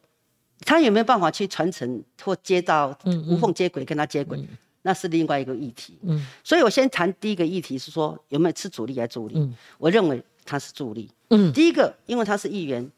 [0.60, 2.98] 他有没有办法去传承或接到
[3.28, 4.48] 无缝接轨跟他接轨？
[4.84, 5.98] 那是另外一个议题。
[6.04, 9.34] 嗯，所以我先谈第一个议题是说有没有吃主力还是主力？
[9.38, 11.10] 嗯，我认为他是主力。
[11.30, 12.92] 嗯，第一个，因为他是议员。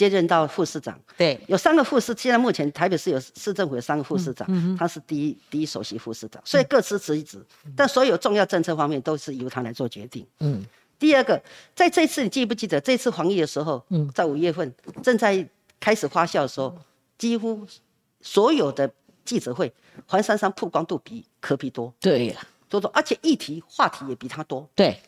[0.00, 2.14] 接任到副市长，对，有三个副市。
[2.16, 4.48] 现在目前台北市有市政府有三个副市长，
[4.78, 7.44] 他是第一第一首席副市长，所以各司其职。
[7.76, 10.26] 但所有重要政策方面都是由他来做决定。
[10.38, 10.64] 嗯，
[10.98, 11.38] 第二个，
[11.74, 15.46] 在这次你记不记得这次防疫的时候，嗯，在五月份正在
[15.78, 16.74] 开始发酵的时候，
[17.18, 17.66] 几乎
[18.22, 18.90] 所有的
[19.26, 19.70] 记者会，
[20.06, 22.28] 黄珊珊曝光度比柯比多，对。
[22.28, 22.40] 呀，
[22.70, 24.98] 多多，而且议题话题也比他多，对，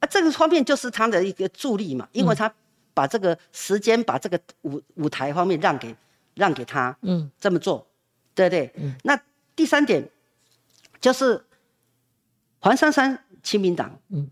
[0.00, 2.52] 啊，这个方面就是他的一个助力嘛，因为他。
[2.94, 5.94] 把这个时间，把这个舞舞台方面让给
[6.34, 7.86] 让给他，嗯，这么做，
[8.34, 8.72] 对不对？
[8.76, 8.94] 嗯。
[9.02, 9.20] 那
[9.54, 10.08] 第三点
[11.00, 11.44] 就是
[12.60, 14.30] 黄珊珊亲民党，嗯，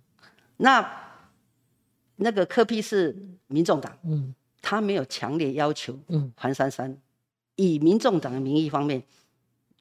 [0.56, 0.88] 那
[2.16, 3.14] 那个柯批是
[3.48, 6.96] 民众党，嗯，他没有强烈要求，嗯，黄珊珊
[7.56, 9.02] 以民众党的名义方面，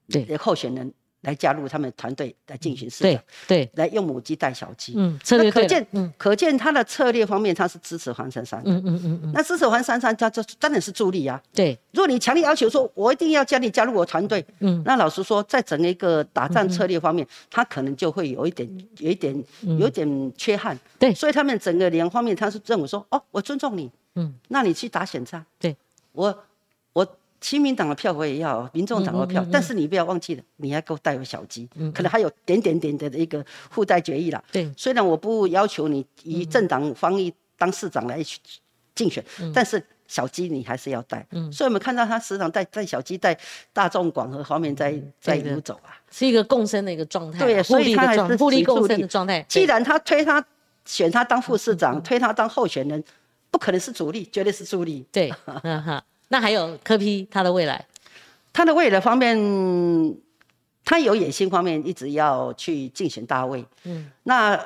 [0.09, 0.35] 对。
[0.35, 0.93] 候选人。
[1.21, 11.77] 来加入他们团队来进行市场，对，来用母鸡带小鸡，嗯，策略可见，嗯，可见他的策略方面，他是支持黄珊珊，嗯嗯嗯嗯，那支持黄珊珊，他这当然是助力啊，对。
[11.91, 18.67] 如果你强烈要求说，我一定要加你加入我团队，嗯，那老实说，在整一个打仗策略方面，他可能就会有一点，
[18.97, 21.13] 有一点，有一点缺憾，对。
[21.13, 25.77] 所以他们整个两方面，他是认为说，哦，我尊重你，嗯，那你去打选战，对，
[26.13, 26.43] 我，
[26.93, 27.07] 我。
[27.41, 34.41] 亲民党的票我也要，民众党的票，但是你不要忘记了，你还给我带有小鸡，可能还有点点点的一个附带决议了。
[34.51, 38.23] 对，虽然我不要求你以政党方意当市长来
[38.93, 41.25] 竞选，但是小鸡你还是要带。
[41.31, 43.35] 嗯，所以我们看到他时常带带小鸡，带
[43.73, 47.39] 大众广和方面在在游走啊，是一个共生的一个状态。
[47.39, 49.43] 对，所以他还是互利共生的状态。
[49.49, 50.45] 既然他推他
[50.85, 53.03] 选他当副市长，推他当候选人，
[53.49, 55.03] 不可能是主力，绝对是助力。
[55.11, 55.33] 对，
[55.63, 56.03] 嗯 哈。
[56.31, 57.85] 那还有柯批他的未来，
[58.53, 59.35] 他的未来方面，
[60.85, 63.65] 他有野心方面一直要去竞选大位。
[63.83, 64.57] 嗯，那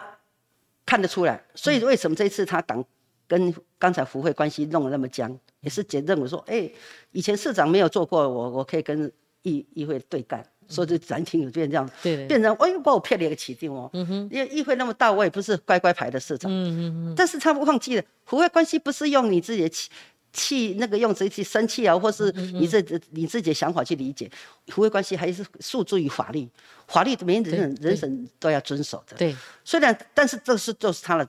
[0.86, 1.43] 看得出来。
[1.55, 2.86] 所以为什么这次他党
[3.28, 6.70] 跟刚才福会关系弄得那么僵，也是觉认为说，哎，
[7.11, 9.11] 以前市长没有做过，我我可以跟
[9.41, 13.89] 议议会对干，所以就暂停有变这样，对，变成哎呦把我骗了一个起定哦。
[13.93, 16.51] 嗯哼，因为议会那么大，我也不是乖乖牌的市长。
[16.51, 17.13] 嗯嗯嗯。
[17.18, 19.70] 但是他忘记了，福会关系不是用你自己的
[20.36, 20.75] 气。
[20.77, 22.79] 那个用自己生气啊，或是你这
[23.11, 24.29] 你自己的想法去理解，
[24.73, 26.47] 互惠关系还是诉诸于法律，
[26.88, 29.15] 法律每个人人人都要遵守的。
[29.15, 29.33] 对，
[29.63, 31.27] 虽然但是这是就是他的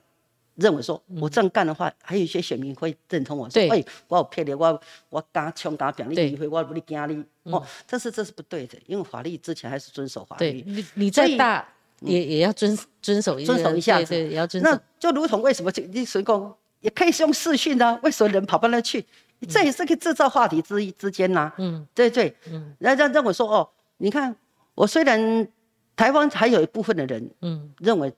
[0.55, 10.63] 认为说，我这样干的话，还有一些选民会认同我说，哎，我有骗你，我我敢枪敢表，你议会我不你惊你哦，但是这是不对的，因为法律之前还是遵守法律。
[10.67, 11.67] 你你再大
[12.01, 14.69] 也也要遵遵守遵守一下子，对，也要遵守。
[14.69, 16.53] 那就如同为什么你随公。
[16.81, 19.05] 也可以用视讯啊，为什么人跑不那去？
[19.47, 21.51] 这也是可以制造话题之之间呐。
[21.57, 22.35] 嗯，对对。
[22.51, 24.35] 嗯，让让我说哦，你看，
[24.73, 25.47] 我虽然
[25.95, 28.11] 台湾还有一部分的人，嗯，认为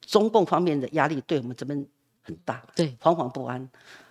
[0.00, 1.86] 中共方面的压力对我们这边
[2.22, 3.66] 很大，对，惶惶不安，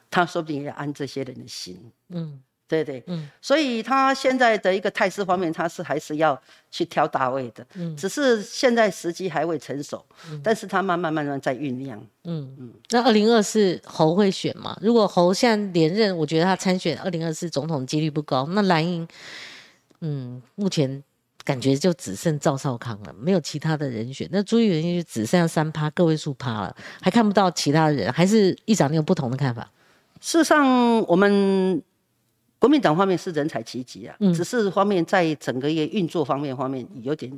[0.10, 1.92] 他说不定也安这些人的心。
[2.10, 2.42] 嗯。
[2.70, 6.40] 对对，嗯，所以他现在的一个态势方面，他是还是要
[6.70, 12.72] 去挑大位的，嗯，只是现在时机还未成熟，嗯，但是他慢慢慢慢在酝酿，嗯嗯。
[12.92, 14.78] 那二零二四侯会选吗？
[14.84, 18.48] 如果侯现在连任，我觉得他参选二零二四总统几率不高。
[18.52, 19.08] 那蓝营，
[20.02, 21.04] 嗯，目前
[21.44, 24.30] 感觉就只剩赵少康了，没有其他的人选。
[24.32, 29.68] 那朱立伦就只剩下三趴个位数趴了，还看不到其他人，还是议长你有不同的看法？
[30.22, 31.82] 事实上，我们。
[32.60, 37.32] 国民党方面是人才济济啊，只是方面在整个一个运作方面方面有点，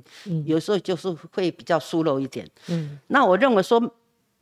[0.46, 2.44] 有时候就是会比较疏漏一点。
[2.68, 3.80] 嗯，那我认为说，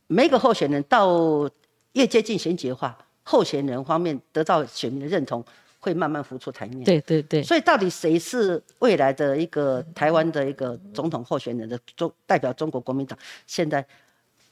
[0.08, 1.50] 每个候选人到
[1.94, 5.44] 越接近选举的话，候选人方面得到选民的认同，
[5.80, 6.86] 会慢慢浮出台面。
[6.86, 7.44] 对对对。
[7.44, 13.20] 所以到底谁是未来的一个台湾的一个总统候选人的中代表中国国民党？
[13.46, 13.86] 现在。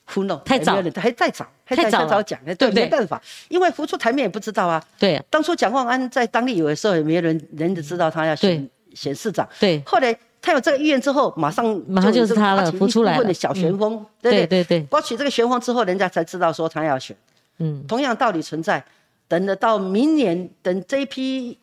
[0.08, 4.82] 糊弄太早，还再早，太早早讲，对，没办法，因为浮出台面也不知道啊。
[4.98, 9.48] 对，当初蒋万安在当地有的时候，也没有人人知道他要选选市长。
[9.60, 14.64] 对，后来他有这个意愿之后，马上马上就是他了，浮出来的小旋风，对对？
[14.64, 17.16] 对，刮起这个旋风之后，人家才知道说他要选。
[17.60, 18.82] 嗯，同样道理存在，
[19.28, 21.58] 等得到明年，等这一批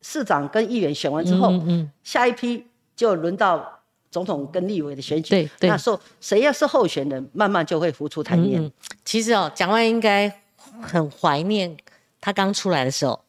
[0.00, 3.79] 市长跟议员选完之后，嗯，下一批就轮到。
[4.10, 8.70] 总统跟立委的选举，那时候谁要是候选人，慢慢就会浮出台面。
[9.04, 10.40] 其实哦，蒋万应该
[10.80, 11.76] 很怀念
[12.20, 13.20] 他刚出来的时候，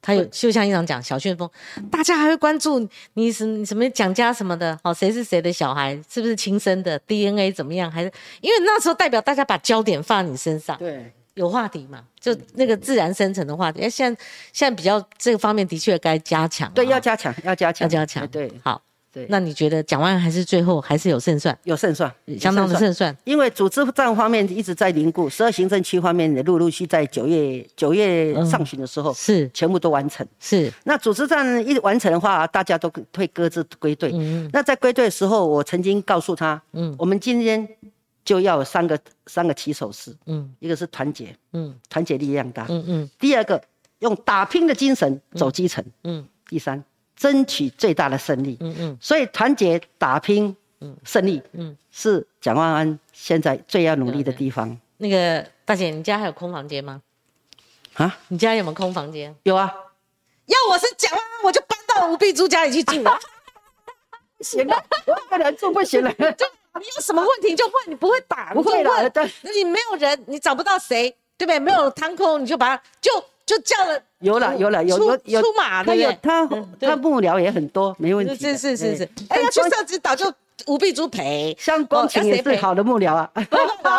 [0.00, 1.50] 他有就像一长讲小旋风，
[1.90, 7.90] 大家还会关注你什什么蒋家什么的，哦，谁是谁的小孩，是不是亲生的，DNA 怎么样？
[7.90, 13.82] 还是因为那时候代表大家把焦点放在你身上，对，有话题嘛，就那个自然生成的话题。
[13.82, 14.22] 哎，现在
[14.52, 18.80] 现在比较这个方面的确该加强，对，要加强，要加强，要加强，对，好。
[19.28, 21.56] 那你觉得蒋万安还是最后还是有胜算？
[21.64, 23.16] 有胜算，相当的胜算。
[23.24, 30.24] 因为组织战方面一直在凝固，十二行政区方面也陆陆续在九月九月上旬的时候是全部都完成。
[30.38, 30.72] 是。
[30.84, 34.12] 那组织战一完成的话，大家都会各自归队。
[34.14, 37.68] 嗯那在归队的时候，我曾经告诉他，嗯，我们今天
[38.24, 43.10] 就要有三个三个起手式，嗯，一个是团结，嗯，团结力量大，嗯嗯。
[43.18, 43.60] 第二个
[43.98, 46.24] 用打拼的精神走基层，嗯。
[46.48, 46.82] 第三。
[47.20, 54.74] 争取最大的胜利，嗯嗯，所以团结打拼，嗯，胜利，嗯，是蒋万安现在最要努力的地方。
[54.96, 57.02] 那个大姐，你家还有空房间吗？
[57.92, 59.36] 啊，你家有没有空房间？
[59.42, 59.70] 有啊。
[60.46, 63.18] 要我是蒋万安，我就搬到吴碧珠家里去住了。
[64.40, 66.10] 行了，我一个人住不行了。
[66.14, 66.46] 就
[66.78, 69.12] 你有什么问题就问，你不会打，不会问。
[69.54, 71.58] 你没有人，你找不到谁，对不对？
[71.58, 73.10] 没有摊空，你就把就。
[73.50, 76.46] 就叫了，有了有了有有有出马的，有他
[76.78, 78.32] 他幕僚也很多，没问题。
[78.36, 80.32] 是是是是，哎，要去设置导就
[80.68, 83.28] 吴碧珠陪，像光晴也是好的幕僚啊。
[83.34, 83.42] 没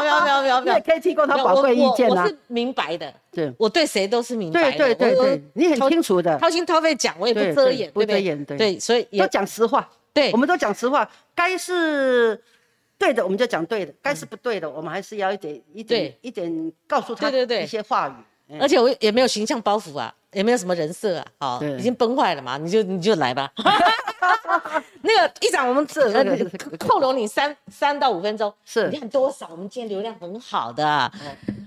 [0.08, 2.24] 有没有没有没有，也可以提供他宝贵意见啊。
[2.24, 4.78] 我是明白的，对，我对谁都是明白的。
[4.78, 8.58] 对对对对，你很清楚的，掏心掏肺讲，我也不遮掩，不遮掩，对。
[8.58, 9.86] 对，所以都讲实话。
[10.14, 11.06] 对，我们都讲实话，
[11.36, 12.42] 该是
[12.98, 18.14] 对的我们就讲对的，该是不对的我们还是要一点一点一点告诉他一些话语。
[18.60, 20.14] 而且我也没有形象包袱啊。
[20.34, 21.26] 也没有什么人设啊，
[21.60, 23.52] 好，已经崩坏了嘛，你就你就来吧。
[25.04, 26.10] 那个议长，我们这
[26.78, 29.50] 扣留你三三到五分钟，是，你看多少？
[29.52, 31.12] 我们今天流量很好的，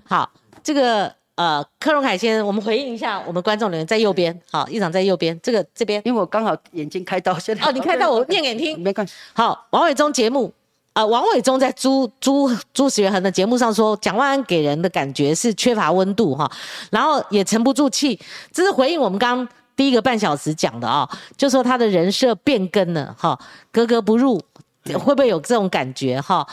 [0.07, 0.31] 好，
[0.63, 9.13] 这个呃，科隆凯先生，我们回应一下我们观众留言，在右边，好，议长在右边，这个这边，因为我刚好眼睛开刀，现在哦，你开刀，我念给你听，没关系。
[9.35, 10.51] 好，王伟忠节目。
[10.95, 16.51] 啊，王伟忠在朱朱朱时元恒的节目上说，蒋万安给人的感觉是缺乏温度哈，
[16.91, 18.19] 然后也沉不住气，
[18.53, 23.37] 这是回应我们刚第一个半小时讲的啊，就说他的人设变更了哈，
[23.73, 24.41] 格格不入，
[24.85, 26.47] 会不会有这种感觉哈？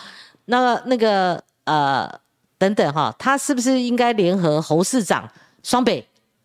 [0.46, 2.12] 那那个呃
[2.58, 5.30] 等等哈，他是不是应该联合侯市长
[5.62, 6.04] 双北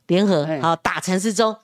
[0.08, 1.56] 联合好打陈世忠，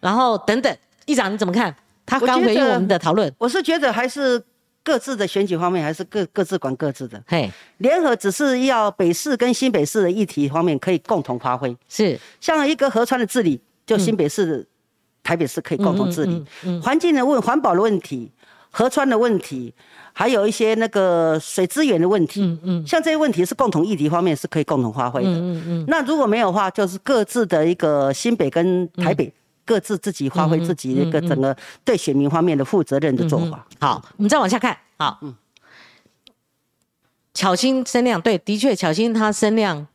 [0.00, 0.74] 然后等等，
[1.04, 1.76] 议长你怎么看？
[2.06, 4.42] 他刚回应我们的讨论，我是觉得还是。
[4.84, 12.20] 各自的选举方面还是各各自管各自的，嘿，联合只是要北市跟新北市的议题方面可以共同发挥，是。
[12.38, 14.64] 像一个河川的治理，就新北市、
[15.22, 16.44] 台北市可以共同治理，
[16.82, 18.30] 环境的问环保的问题，
[18.70, 19.72] 河川的问题，
[20.12, 29.32] 还有一些那个水资源的问题，嗯嗯，像这些问题是共同议题方面是可以共同发挥的，嗯嗯，那如果没有的话，就是各自的一个新北跟台北。
[29.64, 33.66] 各自自己发挥自己一个整个对选民方面的负责任的做法。
[33.80, 34.76] 好，我们再往下看。
[34.98, 35.34] 好，嗯，
[37.32, 39.86] 巧心声量对，的确，巧心他声量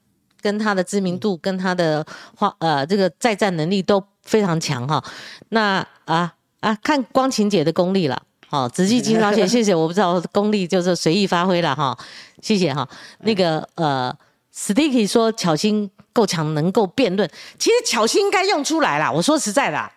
[0.42, 2.06] 跟他的知名度跟他的
[2.36, 5.04] 话呃这个再战能力都非常强哈。
[5.50, 8.22] 那啊啊，看光晴姐的功力了。
[8.48, 9.76] 好，仔细经常写，谢谢。
[9.76, 11.98] 我不知道功力就是随意发挥了哈，
[12.42, 12.88] 谢谢哈。
[13.20, 14.14] 那个呃
[14.54, 15.92] ，Sticky 说巧心。
[16.20, 17.30] 够强，能够辩论。
[17.58, 19.10] 其实巧心应该用出来啦。
[19.10, 19.90] 我说实在的，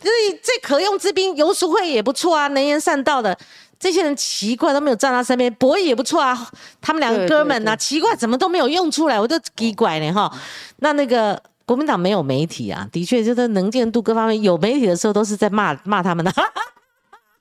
[0.00, 0.08] 这
[0.42, 3.36] 这可用之兵，游淑慧也不错啊，能言善道的。
[3.80, 6.48] 这些人奇怪都没有站他身边，博弈也不错啊。
[6.80, 10.32] 他们两个哥们呐，奇怪怎么都没有用出来，我都奇怪呢哈。
[10.76, 16.32] 那那个国民党没有媒体啊，的确就是能见度各方面有媒体的时候都是在骂骂他们的。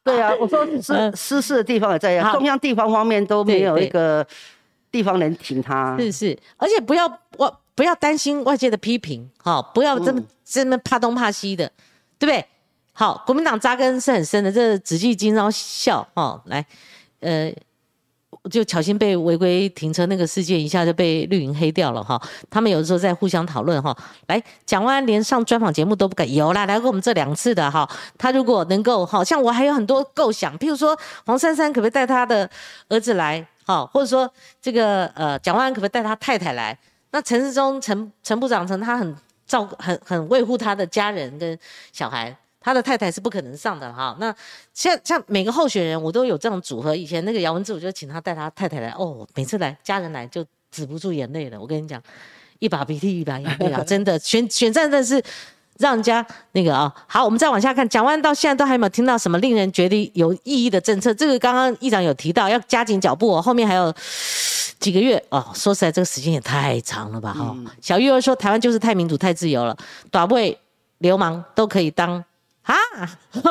[0.04, 4.26] 对啊，我说是 失事的地方也在，中央地方方面都没有一个
[4.92, 5.96] 地方能挺他。
[6.00, 7.06] 是是，而且不要
[7.38, 7.61] 我。
[7.82, 11.66] 不要担心外界的批评，哈，不要这么这么怕东怕西的，
[12.20, 12.46] 对不对？
[12.94, 16.64] 好，国民党扎根是很深的，这紫气金招笑，哈，来，
[17.22, 17.52] 呃，
[18.52, 22.22] 就巧心被违规停车那个事件，一下就被绿营黑掉了，哈。
[22.52, 23.98] 他们有的时候在互相讨论，哈。
[24.28, 27.90] 来，蒋万安连上专访节目都不敢，有啦，来过我们这两次的，哈。
[28.16, 30.96] 他如果能够，好像我还有很多构想，譬如说
[31.26, 32.48] 黄珊珊可不可以带他的
[32.90, 34.32] 儿子来，好，或者说
[34.62, 36.78] 这个呃蒋万安可不可以带他太太来？
[37.12, 39.16] 那陈世忠陈陈部长，陈他很
[39.46, 41.58] 照很很维护他的家人跟
[41.92, 44.16] 小孩，他的太太是不可能上的哈。
[44.20, 44.34] 那
[44.74, 46.96] 像像每个候选人，我都有这种组合。
[46.96, 51.60] 以前那个姚文智，我就请他带他太太来，哦，每次来家人来就止不住眼泪了。
[51.60, 52.02] 我跟你讲，
[52.60, 55.22] 一把鼻涕一把眼泪啊， 真的选选战真的是
[55.82, 56.90] 让人家那个啊。
[57.08, 61.14] 好，我们再往下看，讲完到现在都还没有听到什么令人觉得有意义的政策。
[61.14, 63.94] 这个刚刚议长有提到要加紧脚步哦，后面还有。
[64.80, 67.32] 几个月哦，说实在，这个时间也太长了吧？
[67.32, 69.78] 哈，小玉儿说台湾就是太民主、太自由了，
[70.10, 70.58] 短位
[70.98, 72.16] 流氓都可以当
[72.64, 72.76] 啊！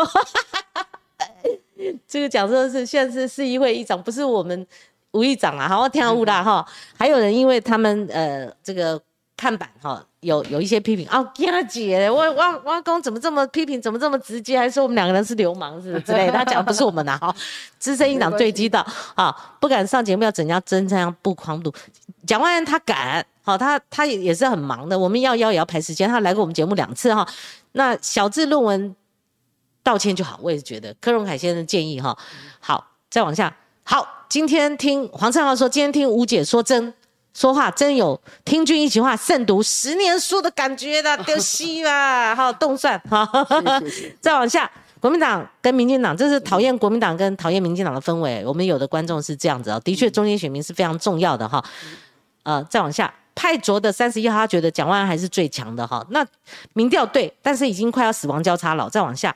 [2.09, 4.67] 这个讲说是现在是市议会议长，不是我们
[5.13, 6.67] 吴议长啊，好听误啦哈。
[6.99, 9.01] 还有人因为他们呃这个
[9.37, 10.05] 看板哈。
[10.21, 11.09] 有有一些批评。
[11.09, 17.35] 哦，佳姐，我我汪公怎么这么批评，怎么这么直接，还说我们两个人是流氓是 之类的，他讲不是我们的哈，
[17.79, 21.73] 资深议长对击到啊，不敢上节目要怎样真这样不狂赌，
[22.27, 27.27] 蒋万安他敢，好他他也也是很忙的，我们要邀也要排时间，他来过我们节目两次哈，
[27.73, 28.95] 那小智论文
[29.83, 30.95] 道歉就好，我也是觉得。
[31.01, 32.17] 柯荣凯先生建议哈，
[32.61, 36.93] 好再往下，好，今天听黄灿浩说，今天听吴姐说真。
[37.41, 43.27] 说话真有听君一席话，胜读十年书的感觉的，丢西啦， 好动算，好，
[44.21, 48.45] 再往下，国民党跟民进党，这是讨厌国民党跟讨厌民进党的氛围。
[48.45, 51.65] 我们有的观众是这样子哦，的确，中间选民是非常重要的哈。
[52.43, 56.07] 呃，再往下，派卓的三十一号，他觉得蒋万安还是最强的哈。
[56.11, 56.23] 那
[56.75, 58.87] 民调对，但是已经快要死亡交叉了。
[58.91, 59.35] 再往下，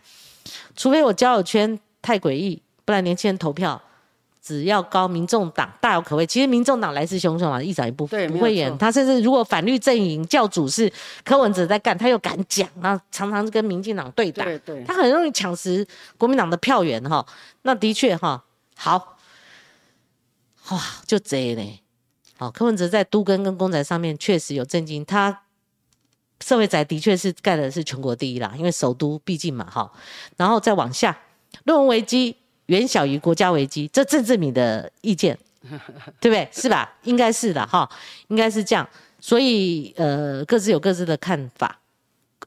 [0.76, 3.80] 除非我交友圈太诡异，不然年轻人投票。
[4.44, 6.26] 只要高，民众党大有可为。
[6.26, 8.76] 其实民众党来势汹汹啊，一早一部不会演。
[8.76, 10.92] 他甚至如果反绿阵营教主是
[11.24, 14.44] 柯文哲在干，他又敢讲，那常常跟民进党对打，
[14.86, 15.86] 他很容易抢食
[16.18, 17.24] 国民党的票源哈。
[17.62, 18.44] 那的确哈，
[18.76, 19.16] 好，
[20.68, 21.80] 哇，就这呢。
[22.36, 25.40] 好，柯文哲在都根跟公宅上面确实有震惊，他
[26.44, 29.90] 社会宅的确是盖的是全国第一啦，因为首都毕竟嘛哈。
[30.36, 31.16] 然后再往下，
[31.64, 32.36] 论文危机。
[32.66, 35.38] 远小于国家危机，这郑志敏的意见，
[36.20, 36.48] 对不对？
[36.52, 36.92] 是吧？
[37.02, 37.88] 应该是的哈，
[38.28, 38.88] 应该是这样。
[39.20, 41.80] 所以呃，各自有各自的看法。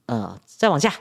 [0.05, 0.93] 呃，再往下，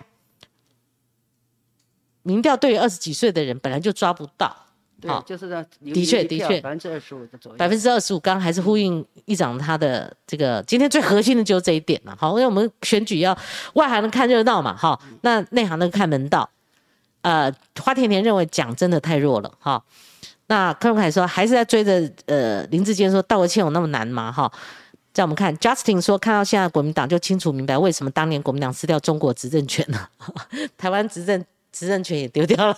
[2.22, 4.56] 民调对于二十几岁的人本来就抓不到，
[5.00, 13.36] 对，就是呢，的确的确百分之二十五的左右，百分之二十五，刚刚还是呼应议长他的这个今天最核心的就是这一点了，好，因为我们选举要
[13.74, 16.50] 外行的看热闹嘛，哈，那内行的看门道。
[17.26, 19.82] 呃，花甜甜认为蒋真的太弱了，哈。
[20.46, 24.30] 那柯文凯说还是在追着呃林志坚说道个歉有那么难吗？
[24.30, 24.48] 哈。
[25.12, 30.08] 在我们看，Justin 说看到现在国民党就清楚明白为什么当年国民党失掉中国执政权了，
[30.78, 32.76] 台湾执政执政权也丢掉了。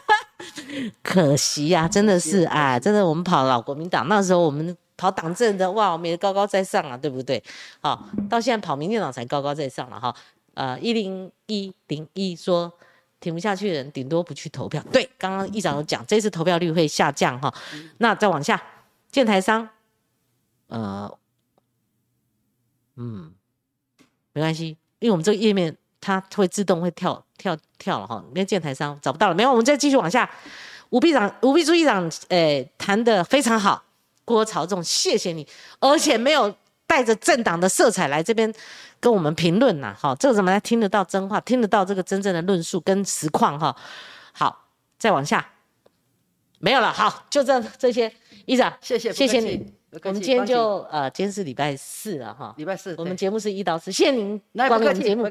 [1.02, 7.42] 可惜呀，真的是哎，真的我们跑老国民党，那时候我们跑党政的，哇，我们也高高在上啊，对不对？
[7.80, 10.14] 好，到现在跑民进党才高高在上了哈。
[10.54, 12.70] 呃，一零一零一说
[13.22, 14.84] 挺不下去的人，顶多不去投票。
[14.92, 17.54] 对，刚刚议长有讲，这次投票率会下降哈。
[17.98, 18.62] 那再往下，
[19.10, 19.66] 建台商，
[20.66, 21.10] 呃，
[22.96, 23.32] 嗯，
[24.34, 27.24] 没关系，因为我们这个页面它会自动会跳。
[27.38, 30.30] 跳跳了哈，那建台商找不到了，没有，我们再继续往下。
[30.90, 33.82] 吴秘长、吴秘书议长，诶，谈的非常好，
[34.24, 35.44] 郭朝仲，谢谢你，
[35.80, 36.54] 而且没有
[36.92, 38.52] 带着政党的色彩来这边
[39.00, 43.74] 跟我们评论呐，哈，这个怎么来听得到真话，听得到这个真正的论述跟实况哈。
[44.32, 44.66] 好，
[44.98, 45.42] 再往下，
[46.58, 48.12] 没有了，好，就这这些，
[48.44, 49.72] 议长，谢谢，谢谢你，
[50.04, 55.26] 我们今天就呃，今天是礼拜四了哈，礼拜四，我们节目是一到四，谢谢您光临节目。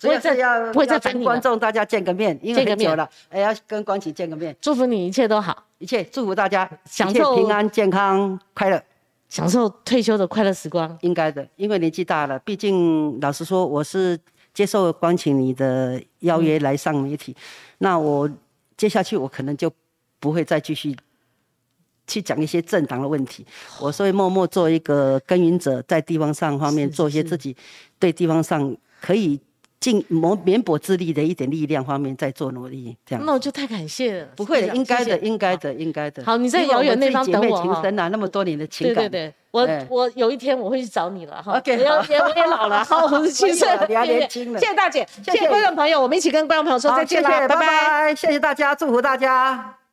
[0.00, 4.56] 不会再要不会再跟观众大家见个面，因为很久了，哎，要跟光启见个面。
[4.58, 8.82] 祝福你一切都好，一切祝福大家，享受平安、健康、快乐，
[9.34, 10.96] 享受退休的快乐时光。
[11.00, 14.16] 应该的，因为年纪大了，毕竟老实说，我是
[14.52, 17.34] 接受光请你的邀约来上媒体，
[17.78, 18.30] 那我
[18.76, 19.68] 接下去我可能就
[20.20, 20.96] 不会再继续
[22.06, 23.44] 去讲一些政党的问题，
[23.80, 27.56] 我所以默默做一个耕耘者，在地方上方面做一些自己
[27.98, 29.40] 对地方上可以。
[29.84, 34.28] 尽谋绵薄之力的一点力量方面在做努力，这样那我就太感谢了。
[34.34, 36.24] 不会的，应该的，应该的，应该的。
[36.24, 39.04] 好，你在遥远那方等我情深啊，那么多年的情感。
[39.04, 41.58] 对对对，我我有一天我会去找你了哈。
[41.58, 44.58] OK，我也我也老了，好，我十七岁，你还年轻了。
[44.58, 49.83] 谢谢大姐，谢谢观众朋友，我们一起跟观众朋友说再见了，拜拜，谢谢大家，祝福大家。